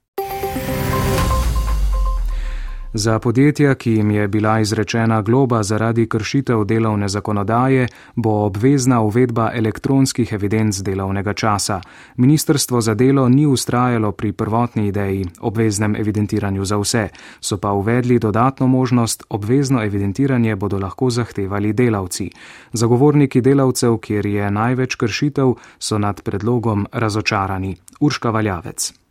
Za 2.97 3.19
podjetja, 3.19 3.75
ki 3.75 3.93
jim 3.93 4.11
je 4.11 4.29
bila 4.29 4.61
izrečena 4.61 5.23
globa 5.23 5.63
zaradi 5.63 6.09
kršitev 6.09 6.65
delovne 6.65 7.09
zakonodaje, 7.09 7.89
bo 8.15 8.31
obvezna 8.31 9.01
uvedba 9.01 9.51
elektronskih 9.55 10.33
evidenc 10.33 10.79
delovnega 10.79 11.33
časa. 11.33 11.81
Ministrstvo 12.17 12.81
za 12.81 12.95
delo 12.95 13.29
ni 13.29 13.47
ustrajalo 13.47 14.13
pri 14.13 14.33
prvotni 14.33 14.87
ideji 14.89 15.27
obveznem 15.41 15.97
evidentiranju 15.97 16.65
za 16.65 16.79
vse, 16.79 17.09
so 17.41 17.59
pa 17.59 17.73
uvedli 17.73 18.19
dodatno 18.19 18.67
možnost, 18.67 19.25
obvezno 19.29 19.85
evidentiranje 19.85 20.57
bodo 20.57 20.79
lahko 20.79 21.11
zahtevali 21.11 21.73
delavci. 21.73 22.31
Zagovorniki 22.73 23.41
delavcev, 23.41 23.99
kjer 23.99 24.27
je 24.27 24.51
največ 24.51 24.95
kršitev, 24.95 25.55
so 25.79 25.99
nad 25.99 26.23
predlogom 26.23 26.87
razočarani. 26.93 27.77
Urška 28.01 28.31
Valjavec. 28.31 29.04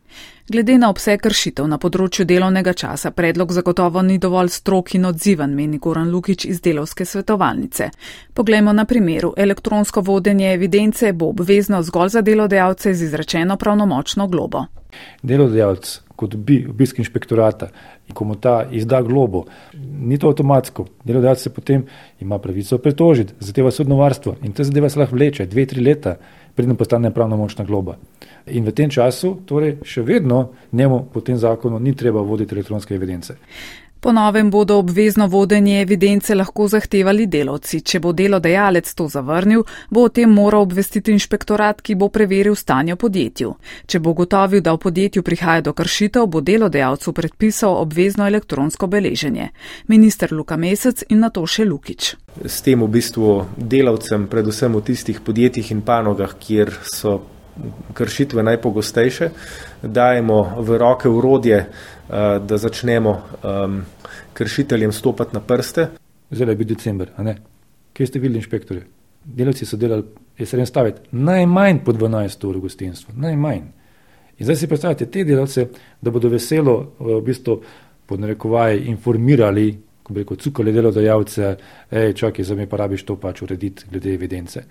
Glede 0.48 0.74
na 0.78 0.90
obseg 0.92 1.22
kršitev 1.24 1.64
na 1.64 1.78
področju 1.80 2.26
delovnega 2.28 2.74
časa, 2.76 3.14
predlog 3.16 3.52
zagotovo 3.56 4.02
ni 4.04 4.18
dovolj 4.20 4.50
strok 4.52 4.92
in 4.98 5.08
odziven, 5.08 5.54
meni 5.56 5.78
Goran 5.80 6.10
Lukič 6.12 6.44
iz 6.44 6.60
delovske 6.60 7.06
svetovalnice. 7.08 7.88
Poglejmo 8.36 8.74
na 8.76 8.84
primeru. 8.84 9.32
Elektronsko 9.36 10.04
vodenje 10.04 10.52
evidence 10.52 11.12
bo 11.12 11.30
obvezno 11.32 11.80
zgolj 11.82 12.18
za 12.18 12.20
delodajalce 12.20 12.92
z 12.92 13.08
izrečeno 13.08 13.56
pravnomočno 13.56 14.28
globo. 14.28 14.66
Delodajalec, 15.22 16.00
kot 16.16 16.36
bi 16.36 16.60
obisk 16.68 17.00
inšpektorata, 17.00 17.70
ko 18.12 18.28
mu 18.28 18.36
ta 18.36 18.66
izda 18.70 19.00
globo, 19.02 19.46
ni 19.80 20.20
to 20.20 20.28
avtomatsko. 20.28 20.86
Delodajalec 21.04 21.40
se 21.40 21.54
potem 21.56 21.86
ima 22.20 22.38
pravico 22.38 22.78
pretožiti, 22.78 23.34
zadeva 23.40 23.72
sodno 23.72 23.96
varstvo 23.96 24.36
in 24.42 24.52
te 24.52 24.64
zadeva 24.64 24.92
se 24.92 25.00
lahko 25.00 25.16
vleče 25.16 25.46
dve, 25.46 25.66
tri 25.66 25.80
leta 25.80 26.18
predem 26.54 26.76
postane 26.76 27.10
pravnomočna 27.10 27.64
globa. 27.64 27.96
In 28.46 28.64
v 28.64 28.72
tem 28.72 28.90
času, 28.90 29.38
torej 29.46 29.78
še 29.82 30.02
vedno 30.02 30.54
njemu 30.72 31.08
po 31.12 31.20
tem 31.20 31.36
zakonu 31.36 31.78
ni 31.78 31.94
treba 31.96 32.20
voditi 32.20 32.54
elektronske 32.54 32.94
evidence. 32.94 33.36
Po 34.04 34.12
novem 34.12 34.50
bodo 34.50 34.76
obvezno 34.76 35.26
vodenje 35.26 35.80
evidence 35.80 36.34
lahko 36.34 36.66
zahtevali 36.68 37.24
delavci. 37.26 37.78
Če 37.80 38.02
bo 38.04 38.10
delodajalec 38.12 38.90
to 38.92 39.06
zavrnil, 39.08 39.62
bo 39.88 40.02
o 40.04 40.10
tem 40.12 40.28
moral 40.28 40.66
obvestiti 40.66 41.14
inšpektorat, 41.16 41.80
ki 41.80 41.96
bo 41.96 42.10
preveril 42.12 42.52
stanje 42.52 42.92
v 42.92 43.00
podjetju. 43.00 43.54
Če 43.88 44.02
bo 44.04 44.12
gotovil, 44.12 44.60
da 44.60 44.74
v 44.76 44.82
podjetju 44.84 45.24
prihaja 45.24 45.64
do 45.64 45.72
kršitev, 45.72 46.28
bo 46.28 46.44
delodajalcu 46.44 47.16
predpisal 47.16 47.80
obvezno 47.80 48.28
elektronsko 48.28 48.92
beleženje. 48.92 49.48
Minister 49.88 50.36
Luka 50.36 50.60
Mesec 50.60 51.06
in 51.08 51.24
na 51.24 51.32
to 51.32 51.46
še 51.48 51.64
Lukič. 51.64 52.12
S 52.44 52.60
tem 52.60 52.84
v 52.84 52.92
bistvu 53.00 53.38
delavcem, 53.56 54.28
predvsem 54.28 54.76
v 54.76 54.84
tistih 54.84 55.24
podjetjih 55.24 55.72
in 55.72 55.80
panogah, 55.80 56.36
kjer 56.36 56.76
so 56.92 57.22
kršitve 57.96 58.42
najpogostejše, 58.42 59.30
dajemo 59.82 60.60
v 60.60 60.78
roke 60.78 61.08
urodje, 61.08 61.58
eh, 61.64 62.38
da 62.44 62.58
začnemo 62.58 63.22
kršiteljem 64.34 64.92
stopati 64.92 65.34
na 65.34 65.40
prste. 65.40 65.88
Zdaj 66.30 66.52
je 66.52 66.56
bil 66.56 66.68
decembr, 66.68 67.10
a 67.16 67.22
ne? 67.22 67.36
Kje 67.92 68.06
ste 68.06 68.18
videli 68.18 68.42
inšpektorje? 68.42 68.84
Delavci 69.24 69.66
so 69.66 69.76
delali, 69.76 70.04
je 70.38 70.46
se 70.46 70.56
jim 70.56 70.66
staviti, 70.66 71.00
najmanj 71.12 71.78
po 71.84 71.92
12 71.92 72.46
ur 72.48 72.56
v 72.56 72.66
gostinstvu, 72.66 73.14
najmanj. 73.16 73.62
In 74.38 74.44
zdaj 74.44 74.56
si 74.56 74.66
predstavljate 74.66 75.06
te 75.06 75.24
delavce, 75.24 75.68
da 76.02 76.10
bodo 76.10 76.28
veselo 76.28 76.94
v 76.98 77.20
bistvu 77.24 77.60
pod 78.06 78.20
narekovaj 78.20 78.76
informirali, 78.90 79.68
ko 80.04 80.12
bi 80.12 80.20
rekel, 80.20 80.36
cukali 80.36 80.72
delodajalce, 80.72 81.56
hej, 81.90 82.12
čakaj, 82.12 82.44
zdaj 82.44 82.56
mi 82.56 82.66
pa 82.68 82.76
rabiš 82.76 83.06
to 83.08 83.16
pač 83.16 83.42
urediti 83.42 83.86
glede 83.90 84.12
evidence. 84.12 84.62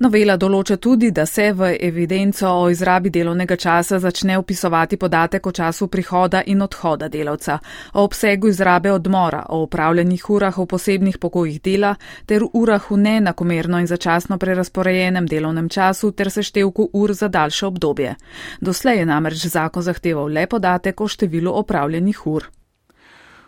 Novela 0.00 0.38
določa 0.40 0.78
tudi, 0.80 1.10
da 1.12 1.26
se 1.28 1.50
v 1.52 1.74
evidenco 1.76 2.48
o 2.62 2.68
izrabi 2.72 3.10
delovnega 3.12 3.58
časa 3.60 3.98
začne 4.00 4.38
upisovati 4.40 4.96
podatek 4.96 5.46
o 5.46 5.52
času 5.52 5.88
prihoda 5.92 6.40
in 6.46 6.62
odhoda 6.64 7.10
delavca, 7.12 7.58
o 7.92 8.04
obsegu 8.08 8.48
izrabe 8.48 8.88
odmora, 8.92 9.42
o 9.52 9.58
upravljenih 9.66 10.24
urah 10.30 10.56
v 10.56 10.64
posebnih 10.70 11.18
pokojih 11.20 11.58
dela 11.60 11.90
ter 12.24 12.46
urah 12.52 12.86
v 12.90 12.96
neenakomerno 13.02 13.82
in 13.84 13.90
začasno 13.90 14.38
prerasporejenem 14.38 15.28
delovnem 15.28 15.68
času 15.68 16.14
ter 16.16 16.30
seštevku 16.32 16.88
ur 16.94 17.12
za 17.12 17.28
daljše 17.28 17.66
obdobje. 17.66 18.14
Doslej 18.60 19.02
je 19.02 19.10
namreč 19.12 19.44
zakon 19.52 19.84
zahteval 19.84 20.32
le 20.32 20.46
podatek 20.46 21.00
o 21.00 21.08
številu 21.08 21.52
opravljenih 21.60 22.24
ur. 22.26 22.48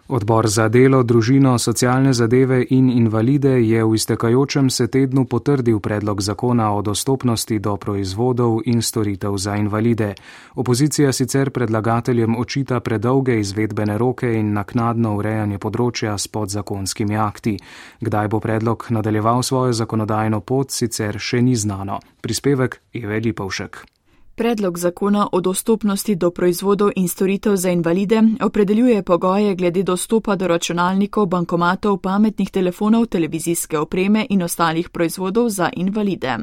Odbor 0.08 0.48
za 0.48 0.68
delo, 0.68 1.02
družino, 1.02 1.58
socialne 1.58 2.12
zadeve 2.12 2.66
in 2.70 2.90
invalide 2.90 3.52
je 3.62 3.84
v 3.84 3.94
iztekajočem 3.94 4.70
se 4.70 4.88
tednu 4.90 5.24
potrdil 5.24 5.78
predlog 5.80 6.20
zakona 6.20 6.72
o 6.74 6.82
dostopnosti 6.82 7.58
do 7.58 7.76
proizvodov 7.76 8.60
in 8.66 8.82
storitev 8.82 9.36
za 9.36 9.54
invalide. 9.56 10.14
Opozicija 10.54 11.12
sicer 11.12 11.50
predlagateljem 11.50 12.36
očita 12.36 12.80
predolge 12.80 13.38
izvedbene 13.40 13.98
roke 13.98 14.34
in 14.34 14.52
naknadno 14.52 15.14
urejanje 15.16 15.58
področja 15.58 16.18
s 16.18 16.28
podzakonskimi 16.28 17.16
akti. 17.16 17.56
Kdaj 18.00 18.28
bo 18.28 18.40
predlog 18.40 18.86
nadaljeval 18.90 19.42
svojo 19.42 19.72
zakonodajno 19.72 20.40
pot, 20.40 20.70
sicer 20.70 21.18
še 21.18 21.42
ni 21.42 21.56
znano. 21.56 22.00
Prispevek 22.20 22.80
je 22.92 23.06
Velipovšek. 23.06 23.91
Predlog 24.34 24.78
zakona 24.78 25.28
o 25.32 25.40
dostopnosti 25.40 26.14
do 26.14 26.30
proizvodov 26.30 26.90
in 26.96 27.08
storitev 27.08 27.56
za 27.56 27.70
invalide 27.70 28.22
opredeljuje 28.40 29.02
pogoje 29.02 29.54
glede 29.54 29.82
dostopa 29.82 30.36
do 30.36 30.46
računalnikov, 30.46 31.26
bankomatov, 31.26 31.98
pametnih 31.98 32.50
telefonov, 32.50 33.06
televizijske 33.06 33.78
opreme 33.78 34.26
in 34.30 34.42
ostalih 34.42 34.90
proizvodov 34.90 35.48
za 35.48 35.70
invalide. 35.76 36.38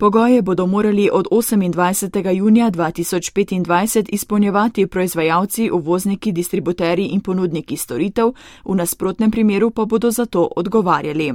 Pogoje 0.00 0.42
bodo 0.42 0.66
morali 0.66 1.10
od 1.12 1.26
28. 1.30 2.30
junija 2.30 2.70
2025 2.70 4.04
izpolnjevati 4.08 4.86
proizvajalci, 4.86 5.70
uvozniki, 5.70 6.32
distributeri 6.32 7.04
in 7.04 7.20
ponudniki 7.20 7.76
storitev, 7.76 8.32
v 8.64 8.74
nasprotnem 8.74 9.30
primeru 9.30 9.70
pa 9.70 9.84
bodo 9.84 10.10
za 10.10 10.26
to 10.26 10.48
odgovarjali. 10.56 11.34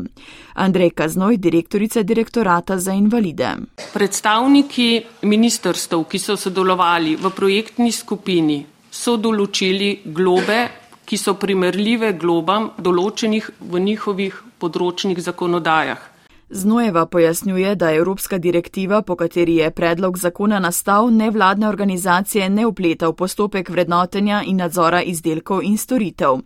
Andrej 0.53 0.89
Kaznoj, 0.89 1.37
direktorica 1.37 2.03
direktorata 2.03 2.77
za 2.77 2.93
invalide. 2.93 3.49
Predstavniki 3.93 5.01
ministrstv, 5.21 6.01
ki 6.09 6.19
so 6.19 6.35
sodelovali 6.35 7.15
v 7.15 7.29
projektni 7.29 7.91
skupini, 7.91 8.65
so 8.89 9.17
določili 9.17 10.01
globe, 10.05 10.59
ki 11.05 11.17
so 11.17 11.37
primerljive 11.37 12.13
globam 12.17 12.71
določenih 12.77 13.51
v 13.59 13.79
njihovih 13.79 14.43
področnih 14.57 15.21
zakonodajah. 15.21 16.14
Znojeva 16.49 17.05
pojasnjuje, 17.05 17.75
da 17.75 17.91
Evropska 17.91 18.37
direktiva, 18.37 19.01
po 19.01 19.15
kateri 19.15 19.55
je 19.55 19.71
predlog 19.71 20.17
zakona 20.17 20.59
nastal, 20.59 21.09
nevladne 21.11 21.67
organizacije 21.67 22.49
ne 22.49 22.65
upleta 22.65 23.07
v 23.07 23.13
postopek 23.13 23.69
vrednotenja 23.69 24.43
in 24.45 24.57
nadzora 24.57 25.01
izdelkov 25.01 25.63
in 25.63 25.77
storitev. 25.77 26.37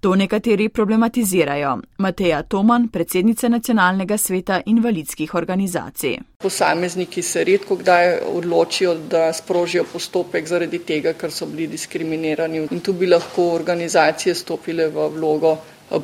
To 0.00 0.14
nekateri 0.14 0.68
problematizirajo. 0.68 1.78
Mateja 1.98 2.42
Toman, 2.42 2.88
predsednica 2.88 3.48
Nacionalnega 3.48 4.16
sveta 4.16 4.60
invalidskih 4.66 5.34
organizacij. 5.34 6.18
Posamezniki 6.38 7.22
se 7.22 7.44
redko 7.44 7.76
kdaj 7.76 8.18
odločijo, 8.34 8.94
da 8.94 9.32
sprožijo 9.32 9.84
postopek 9.92 10.46
zaradi 10.46 10.78
tega, 10.78 11.12
ker 11.12 11.30
so 11.30 11.46
bili 11.46 11.66
diskriminirani 11.66 12.68
in 12.70 12.80
tu 12.80 12.92
bi 12.92 13.06
lahko 13.06 13.50
organizacije 13.54 14.34
stopile 14.34 14.86
v 14.88 15.08
vlogo 15.16 15.56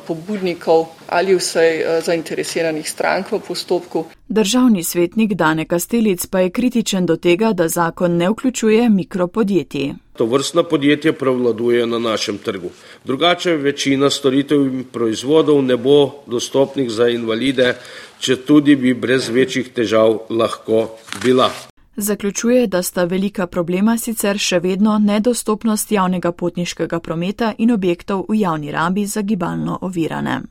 pobudnikov 0.07 0.85
ali 1.07 1.35
vsaj 1.35 1.77
eh, 1.77 2.01
zainteresiranih 2.01 2.89
strank 2.89 3.31
v 3.31 3.39
postopku. 3.47 4.05
Državni 4.27 4.83
svetnik 4.83 5.33
Dane 5.33 5.65
Kastelic 5.65 6.25
pa 6.25 6.39
je 6.39 6.49
kritičen 6.49 7.05
do 7.05 7.15
tega, 7.15 7.53
da 7.53 7.67
zakon 7.67 8.17
ne 8.17 8.29
vključuje 8.29 8.89
mikropodjetij. 8.89 9.93
To 10.17 10.25
vrstna 10.25 10.63
podjetja 10.63 11.13
prevladuje 11.13 11.85
na 11.87 11.99
našem 11.99 12.37
trgu. 12.37 12.69
Drugače 13.03 13.55
večina 13.55 14.09
storitev 14.09 14.61
in 14.61 14.83
proizvodov 14.83 15.63
ne 15.63 15.77
bo 15.77 16.23
dostopnih 16.27 16.91
za 16.91 17.07
invalide, 17.07 17.75
če 18.19 18.35
tudi 18.35 18.75
bi 18.75 18.93
brez 18.93 19.29
večjih 19.29 19.69
težav 19.73 20.19
lahko 20.29 20.89
bila. 21.23 21.51
Zaključuje, 21.97 22.67
da 22.67 22.83
sta 22.83 23.03
velika 23.03 23.47
problema 23.47 23.97
sicer 23.97 24.37
še 24.37 24.59
vedno 24.59 24.97
nedostopnost 24.99 25.91
javnega 25.91 26.31
potniškega 26.31 26.99
prometa 26.99 27.53
in 27.57 27.71
objektov 27.71 28.25
v 28.29 28.39
javni 28.39 28.71
rabi 28.71 29.05
za 29.05 29.21
gibalno 29.21 29.79
ovirane. 29.81 30.41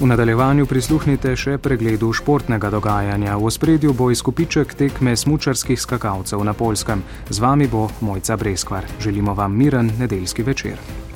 V 0.00 0.06
nadaljevanju 0.06 0.66
prisluhnite 0.66 1.32
še 1.36 1.56
pregledu 1.58 2.12
športnega 2.12 2.70
dogajanja. 2.70 3.34
V 3.36 3.48
ospredju 3.50 3.96
bo 3.98 4.10
izkupiček 4.10 4.74
tekme 4.74 5.16
smučarskih 5.16 5.80
skakalcev 5.80 6.44
na 6.44 6.52
Polskem. 6.52 7.02
Z 7.30 7.40
vami 7.40 7.66
bo 7.66 7.88
Mojca 8.00 8.36
Breskvar. 8.36 8.86
Želimo 9.00 9.34
vam 9.34 9.56
miren 9.56 9.90
nedeljski 9.98 10.42
večer. 10.42 11.07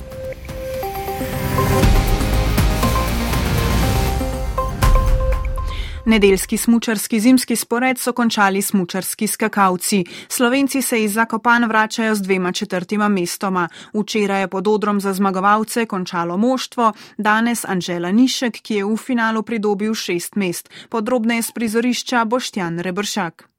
Nedeljski 6.05 6.57
smučarski 6.57 7.19
zimski 7.19 7.55
spored 7.55 7.99
so 7.99 8.13
končali 8.13 8.61
smučarski 8.61 9.27
skakalci. 9.27 10.03
Slovenci 10.27 10.81
se 10.81 11.03
iz 11.03 11.13
Zakopan 11.13 11.65
vračajo 11.65 12.15
z 12.15 12.21
dvema 12.21 12.51
četrtima 12.51 13.07
mestoma. 13.07 13.69
Včeraj 13.93 14.41
je 14.41 14.47
pod 14.47 14.67
odrom 14.67 15.01
za 15.01 15.13
zmagovalce 15.13 15.85
končalo 15.85 16.37
moštvo, 16.37 16.93
danes 17.17 17.65
Anžela 17.65 18.11
Nišek, 18.11 18.61
ki 18.61 18.75
je 18.75 18.85
v 18.85 18.97
finalu 18.97 19.43
pridobil 19.43 19.95
šest 19.95 20.35
mest. 20.35 20.69
Podrobneje 20.89 21.41
z 21.41 21.51
prizorišča 21.51 22.25
Boštjan 22.25 22.79
Rebršak. 22.79 23.52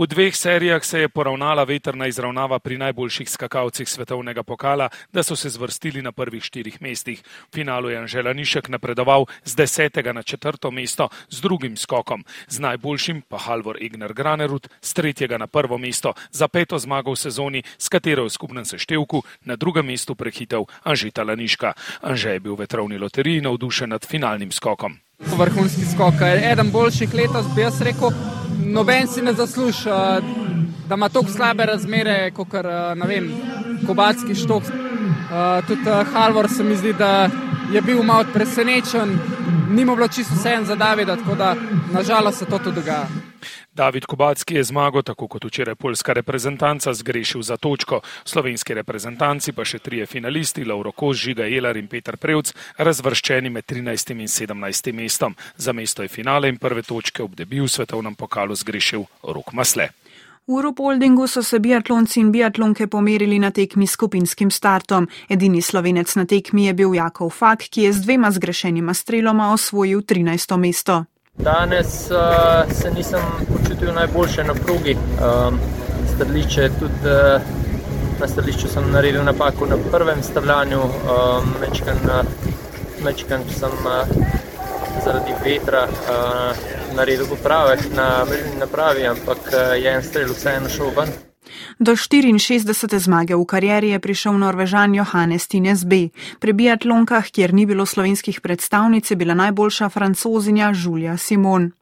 V 0.00 0.06
dveh 0.08 0.32
serijah 0.32 0.84
se 0.84 1.00
je 1.00 1.08
poravnala 1.08 1.64
veterna 1.64 2.06
izravnava 2.06 2.58
pri 2.58 2.78
najboljših 2.78 3.30
skakalcih 3.30 3.88
svetovnega 3.88 4.42
pokala, 4.42 4.88
da 5.12 5.22
so 5.22 5.36
se 5.36 5.50
zvrstili 5.52 6.02
na 6.02 6.12
prvih 6.12 6.44
štirih 6.44 6.80
mestih. 6.80 7.20
V 7.20 7.54
finalu 7.54 7.90
je 7.90 7.98
Anžela 7.98 8.32
Nišek 8.32 8.68
napredoval 8.68 9.26
z 9.44 9.54
desetega 9.54 10.12
na 10.12 10.22
četrto 10.22 10.70
mesto 10.70 11.08
z 11.28 11.40
drugim 11.40 11.76
skokom, 11.76 12.24
z 12.48 12.58
najboljšim 12.58 13.22
pa 13.28 13.38
Halvor 13.38 13.76
Ignar 13.82 14.14
Granerud 14.14 14.68
z 14.80 14.94
tretjega 14.94 15.38
na 15.38 15.46
prvo 15.46 15.78
mesto 15.78 16.14
za 16.30 16.48
peto 16.48 16.78
zmago 16.78 17.12
v 17.12 17.16
sezoni, 17.16 17.62
s 17.78 17.88
katero 17.88 18.24
je 18.24 18.32
v 18.32 18.32
skupnem 18.32 18.64
seštevku 18.64 19.22
na 19.44 19.56
drugem 19.56 19.86
mestu 19.86 20.14
prehitev 20.14 20.64
Anžita 20.82 21.28
Laniška. 21.28 21.76
Anže 22.00 22.32
je 22.32 22.40
bil 22.40 22.56
v 22.56 22.64
vetrovni 22.64 22.96
loteriji 22.96 23.44
navdušen 23.44 23.90
nad 23.90 24.00
finalnim 24.08 24.48
skokom. 24.48 24.96
Vrhunski 25.20 25.84
skok, 25.92 26.24
eden 26.24 26.72
boljših 26.72 27.14
letos 27.14 27.44
bi 27.54 27.68
jaz 27.68 27.82
rekel 27.84 28.39
noben 28.64 29.06
si 29.06 29.22
ne 29.22 29.32
zasluži, 29.32 29.88
uh, 29.88 30.24
da 30.88 30.94
ima 30.94 31.08
tako 31.08 31.30
slabe 31.30 31.66
razmere, 31.66 32.30
kot 32.30 32.54
je 33.10 33.30
Kobacki 33.86 34.34
štok. 34.34 34.62
Uh, 34.62 35.66
tudi 35.66 35.90
uh, 35.90 36.06
Halvor 36.12 36.48
se 36.48 36.64
mi 36.64 36.76
zdi, 36.76 36.92
da 36.92 37.30
je 37.72 37.80
bil 37.80 38.02
malo 38.02 38.24
presenečen, 38.32 39.18
ni 39.70 39.84
mu 39.84 39.94
bilo 39.96 40.08
čisto 40.08 40.34
vse 40.34 40.48
en 40.48 40.64
za 40.64 40.74
Davida, 40.76 41.16
tako 41.16 41.34
da 41.34 41.54
nažalost 41.92 42.38
se 42.38 42.44
to 42.44 42.58
tudi 42.58 42.74
dogaja. 42.74 43.29
David 43.72 44.06
Kubacki 44.06 44.54
je 44.54 44.64
zmago, 44.64 45.02
tako 45.02 45.28
kot 45.28 45.44
včeraj 45.44 45.74
polska 45.74 46.12
reprezentanca, 46.12 46.94
zgrešil 46.94 47.42
za 47.42 47.56
točko. 47.56 48.00
Slovenski 48.24 48.74
reprezentanci 48.74 49.52
pa 49.52 49.64
še 49.64 49.78
trije 49.78 50.06
finalisti, 50.06 50.64
Lauro 50.64 50.92
Kož, 50.92 51.16
Žiga 51.16 51.44
Jelar 51.44 51.76
in 51.76 51.88
Petr 51.88 52.16
Prevc, 52.16 52.52
razvrščeni 52.78 53.50
med 53.50 53.64
13. 53.64 54.16
in 54.16 54.28
17. 54.28 54.92
mestom. 54.92 55.36
Za 55.56 55.72
mesto 55.72 56.02
je 56.02 56.08
finale 56.08 56.48
in 56.48 56.58
prve 56.58 56.82
točke 56.82 57.22
ob 57.22 57.34
debiju 57.34 57.64
v 57.64 57.74
svetovnem 57.78 58.14
pokalu 58.14 58.54
zgrešil 58.54 59.06
Rok 59.22 59.52
Masle. 59.52 59.90
V 60.50 60.52
Europoldingu 60.52 61.26
so 61.26 61.42
se 61.42 61.58
biatlonci 61.58 62.20
in 62.20 62.32
biatlonke 62.32 62.86
pomerili 62.86 63.38
na 63.38 63.50
tekmi 63.50 63.86
s 63.86 63.92
skupinskim 63.94 64.50
startom. 64.50 65.06
Edini 65.28 65.62
slovenec 65.62 66.16
na 66.16 66.24
tekmi 66.26 66.66
je 66.66 66.74
bil 66.74 66.94
Jakov 66.94 67.30
Fak, 67.30 67.68
ki 67.70 67.82
je 67.82 67.92
z 67.92 68.02
dvema 68.02 68.30
zgrešenima 68.30 68.94
streloma 68.94 69.52
osvojil 69.52 70.02
13. 70.02 70.56
mesto. 70.56 71.04
Danes 71.42 72.10
uh, 72.10 72.72
se 72.72 72.90
nisem 72.90 73.20
počutil 73.52 73.94
najboljše 73.94 74.44
na 74.44 74.54
progi. 74.54 74.96
Um, 74.96 75.60
strliče, 76.14 76.70
tudi 76.78 76.94
uh, 77.04 77.40
na 78.20 78.28
strlišču 78.28 78.68
sem 78.68 78.90
naredil 78.92 79.24
napako 79.24 79.66
na 79.66 79.76
prvem 79.92 80.22
stavljanju, 80.22 80.80
um, 80.82 81.54
mečkan, 81.60 81.96
uh, 82.04 82.24
mečkan 83.04 83.40
sem 83.58 83.72
uh, 83.86 84.04
zaradi 85.04 85.34
vetra 85.44 85.86
uh, 85.88 86.56
naredil 86.96 87.26
popravek 87.26 87.88
na 87.96 88.24
mrežni 88.28 88.60
napravi, 88.60 89.06
ampak 89.06 89.38
uh, 89.52 89.82
je 89.82 89.96
en 89.96 90.02
strel 90.02 90.36
vseeno 90.36 90.68
šel 90.68 90.92
ven. 90.96 91.29
Do 91.80 91.96
64. 91.96 92.68
zmage 93.00 93.32
v 93.32 93.44
karieri 93.48 93.96
je 93.96 93.98
prišel 93.98 94.36
Norvežan 94.36 94.92
Johannes 94.92 95.48
Tines 95.48 95.88
B. 95.88 96.12
Pri 96.36 96.52
biatlonkah, 96.52 97.24
kjer 97.32 97.56
ni 97.56 97.64
bilo 97.64 97.88
slovenskih 97.88 98.44
predstavnic, 98.44 99.08
je 99.08 99.16
bila 99.16 99.32
najboljša 99.32 99.88
francozinja 99.88 100.76
Julia 100.76 101.16
Simon. 101.16 101.72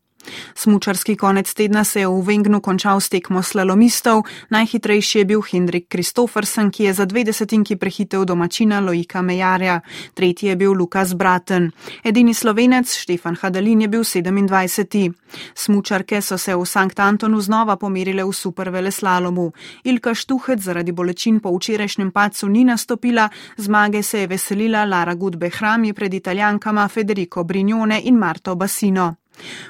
Smučarski 0.55 1.17
konec 1.17 1.55
tedna 1.55 1.85
se 1.85 2.01
je 2.01 2.09
v 2.09 2.23
Vengnu 2.23 2.61
končal 2.61 3.01
s 3.01 3.09
tekmo 3.09 3.43
slalomistov, 3.43 4.23
najhitrejši 4.51 5.19
je 5.19 5.25
bil 5.25 5.41
Hendrik 5.53 5.89
Kristofersen, 5.89 6.71
ki 6.71 6.85
je 6.85 6.93
za 6.93 7.05
dve 7.05 7.25
desetinki 7.25 7.77
prehitev 7.77 8.25
domačina 8.25 8.81
Loika 8.81 9.23
Mejarja, 9.23 9.81
tretji 10.15 10.49
je 10.49 10.57
bil 10.57 10.73
Lukas 10.73 11.15
Braten. 11.15 11.71
Edini 12.05 12.35
slovenec 12.35 12.95
Štefan 12.95 13.37
Hadalin 13.41 13.81
je 13.81 13.89
bil 13.89 14.03
27. 14.03 15.13
Smučarke 15.55 16.21
so 16.23 16.39
se 16.39 16.57
v 16.57 16.67
Sankt 16.67 17.01
Antonu 17.01 17.41
znova 17.41 17.77
pomerile 17.77 18.25
v 18.25 18.33
supervele 18.33 18.91
slalomu. 18.91 19.53
Ilka 19.85 20.15
Štuhec 20.15 20.61
zaradi 20.61 20.93
bolečin 20.93 21.41
po 21.41 21.57
včerajšnjem 21.57 22.11
pacu 22.11 22.49
ni 22.49 22.65
nastopila, 22.65 23.29
zmage 23.57 24.03
se 24.03 24.19
je 24.19 24.27
veselila 24.27 24.85
Lara 24.85 25.15
Gudbe 25.15 25.51
Hrami 25.51 25.93
pred 25.93 26.15
italijankama 26.15 26.89
Federico 26.89 27.45
Brignone 27.45 28.01
in 28.01 28.19
Marto 28.19 28.55
Bassino. 28.55 29.15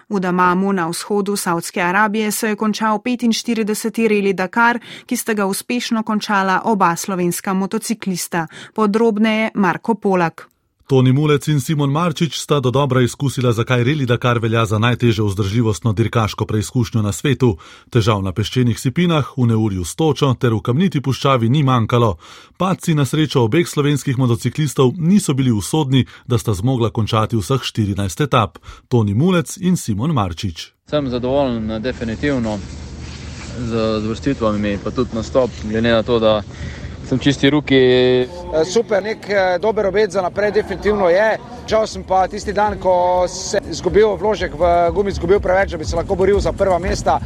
V 0.09 0.20
Damamu 0.20 0.72
na 0.72 0.88
vzhodu 0.88 1.37
Saudske 1.37 1.83
Arabije 1.83 2.33
se 2.33 2.48
je 2.48 2.57
končal 2.57 2.98
45. 2.98 4.09
reli 4.09 4.33
Dakar, 4.33 4.78
ki 5.07 5.16
sta 5.16 5.35
ga 5.35 5.46
uspešno 5.46 6.02
končala 6.02 6.61
oba 6.64 6.96
slovenska 6.96 7.54
motociklista. 7.54 8.46
Podrobneje 8.74 9.50
Marko 9.54 9.94
Polak. 9.94 10.48
Toni 10.88 11.12
Mulec 11.12 11.48
in 11.48 11.61
Simon 11.61 11.90
Marčič 11.90 12.38
sta 12.40 12.61
do 12.61 12.70
dobra 12.70 13.03
izkusila, 13.05 13.53
zakaj 13.53 13.85
Reli 13.85 14.07
Dakar 14.07 14.38
velja 14.38 14.64
za 14.66 14.79
najtežje 14.79 15.24
vzdržljivostno 15.24 15.92
dirkaško 15.92 16.46
preizkušnjo 16.46 17.03
na 17.03 17.12
svetu. 17.12 17.59
Težav 17.90 18.22
na 18.24 18.33
peščenih 18.33 18.81
sipinah, 18.81 19.35
v 19.37 19.46
neurju 19.51 19.85
stočo 19.85 20.33
ter 20.40 20.57
v 20.57 20.62
kamniti 20.64 21.03
puščavi 21.05 21.53
ni 21.53 21.61
manjkalo. 21.62 22.16
Padci 22.57 22.94
na 22.94 23.05
srečo 23.05 23.44
obeh 23.44 23.68
slovenskih 23.68 24.16
motociklistov 24.18 24.94
niso 24.96 25.35
bili 25.35 25.53
usodni, 25.53 26.07
da 26.27 26.38
sta 26.38 26.55
zmogla 26.57 26.88
končati 26.90 27.37
vseh 27.37 27.61
14 27.61 28.24
etap. 28.24 28.57
Toni 28.88 29.14
Mulec 29.14 29.59
in 29.61 29.77
Simon 29.77 30.16
Marčič. 30.16 30.72
Sem 30.88 31.11
zadovoljen, 31.12 31.83
definitivno, 31.83 32.57
z 33.61 34.09
vrstvami, 34.09 34.79
pa 34.85 34.90
tudi 34.90 35.12
nastop, 35.12 35.51
glede 35.68 35.92
na 35.92 36.03
to, 36.03 36.18
da 36.18 36.42
sem 37.08 37.18
čisti 37.18 37.50
ruki. 37.50 37.76
Eh, 37.76 38.64
super, 38.64 39.02
nek 39.02 39.28
eh, 39.30 39.58
dober 39.60 39.86
obet 39.86 40.12
za 40.12 40.22
naprej, 40.22 40.52
definitivno 40.52 41.08
je. 41.08 41.38
Žal 41.68 41.86
sem 41.86 42.04
pa 42.04 42.26
tisti 42.28 42.52
dan, 42.52 42.78
ko 42.80 43.24
se 43.28 43.56
je 43.56 43.70
izgubil 43.70 44.16
vložek 44.16 44.54
v 44.54 44.72
gumi, 44.92 45.10
izgubil 45.10 45.40
preveč, 45.40 45.72
da 45.72 45.78
bi 45.78 45.84
se 45.84 45.96
lahko 45.96 46.16
boril 46.16 46.40
za 46.40 46.52
prva 46.52 46.78
mesta. 46.78 47.20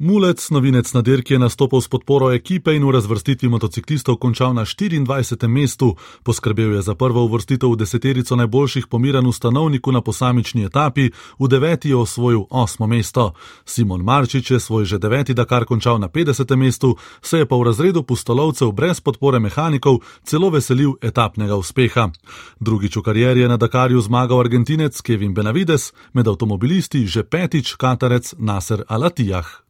Mulec, 0.00 0.50
novinec 0.50 0.92
na 0.92 1.02
dirki, 1.04 1.34
je 1.34 1.38
nastopil 1.38 1.80
s 1.80 1.88
podporo 1.88 2.30
ekipe 2.32 2.72
in 2.72 2.80
v 2.88 2.94
razvrstitvi 2.96 3.48
motociklistov 3.52 4.16
končal 4.16 4.56
na 4.56 4.64
24. 4.64 5.44
mestu. 5.44 5.92
Poskrbel 6.24 6.72
je 6.72 6.82
za 6.82 6.94
prvo 6.96 7.20
uvrstitev 7.28 7.68
v 7.68 7.76
deseterico 7.76 8.32
najboljših 8.36 8.88
pomiran 8.88 9.28
v 9.28 9.32
stanovniku 9.32 9.92
na 9.92 10.00
posamični 10.00 10.64
etapi, 10.64 11.10
v 11.12 11.48
deveti 11.48 11.92
je 11.92 11.96
osvojil 11.96 12.48
osmo 12.48 12.86
mesto. 12.86 13.36
Simon 13.68 14.00
Marčič 14.00 14.50
je 14.50 14.60
svoj 14.60 14.88
že 14.88 14.98
deveti 14.98 15.34
Dakar 15.36 15.68
končal 15.68 16.00
na 16.00 16.08
50. 16.08 16.56
mestu, 16.56 16.96
se 17.20 17.44
je 17.44 17.46
pa 17.46 17.56
v 17.56 17.68
razredu 17.68 18.02
pustolovcev 18.02 18.72
brez 18.72 19.04
podpore 19.04 19.36
mehanikov 19.38 20.00
celo 20.24 20.48
veselil 20.48 20.96
etapnega 21.02 21.60
uspeha. 21.60 22.08
Drugič 22.56 22.96
v 22.96 23.02
karieri 23.04 23.40
je 23.44 23.48
na 23.48 23.60
Dakarju 23.60 24.00
zmagal 24.00 24.40
argentinec 24.40 24.96
Kevin 25.04 25.36
Benavides, 25.36 25.92
med 26.16 26.24
avtomobilisti 26.24 27.04
že 27.04 27.20
petič 27.20 27.76
katarec 27.76 28.32
Nasser 28.40 28.80
Alatijah. 28.88 29.69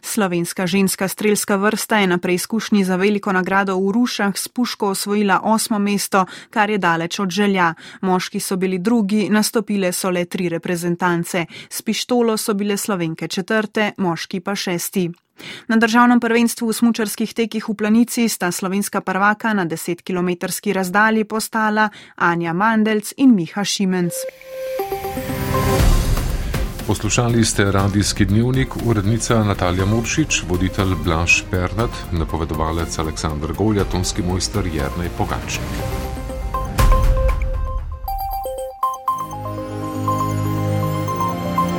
Slovenska 0.00 0.66
ženska 0.66 1.08
strelska 1.08 1.56
vrsta 1.56 1.98
je 1.98 2.06
na 2.06 2.18
preizkušnji 2.18 2.84
za 2.84 2.96
veliko 2.96 3.32
nagrado 3.32 3.76
v 3.76 3.92
Rušah 3.92 4.38
s 4.38 4.48
puško 4.48 4.88
osvojila 4.88 5.40
osmo 5.42 5.78
mesto, 5.78 6.26
kar 6.50 6.70
je 6.70 6.78
daleč 6.78 7.18
od 7.18 7.30
želja. 7.30 7.74
Moški 8.00 8.40
so 8.40 8.56
bili 8.56 8.78
drugi, 8.78 9.28
nastopile 9.28 9.92
so 9.92 10.10
le 10.10 10.24
tri 10.24 10.48
reprezentance. 10.48 11.46
S 11.70 11.82
pištolo 11.82 12.36
so 12.36 12.54
bile 12.54 12.76
slovenke 12.76 13.28
četrte, 13.28 13.92
moški 13.96 14.40
pa 14.40 14.54
šesti. 14.54 15.10
Na 15.68 15.76
državnem 15.76 16.20
prvenstvu 16.20 16.68
v 16.68 16.72
smučarskih 16.72 17.34
tekih 17.34 17.68
v 17.68 17.74
planici 17.74 18.28
sta 18.28 18.52
slovenska 18.52 19.00
prvaka 19.00 19.52
na 19.52 19.66
10-kilometrski 19.66 20.72
razdalji 20.72 21.24
postala 21.24 21.90
Anja 22.16 22.52
Mandelc 22.52 23.12
in 23.16 23.34
Miha 23.34 23.64
Šimenc. 23.64 24.12
Poslušali 26.86 27.44
ste 27.44 27.72
radijski 27.72 28.24
dnevnik, 28.24 28.68
urednica 28.86 29.44
Natalja 29.44 29.86
Muršič, 29.86 30.42
voditelj 30.48 30.94
Blaž 31.04 31.42
Pernat, 31.50 31.90
napovedovalec 32.12 32.98
Aleksandr 32.98 33.52
Golja, 33.52 33.84
tonski 33.84 34.22
mojster 34.22 34.66
Jrnej 34.66 35.10
Pogačnik. 35.18 36.15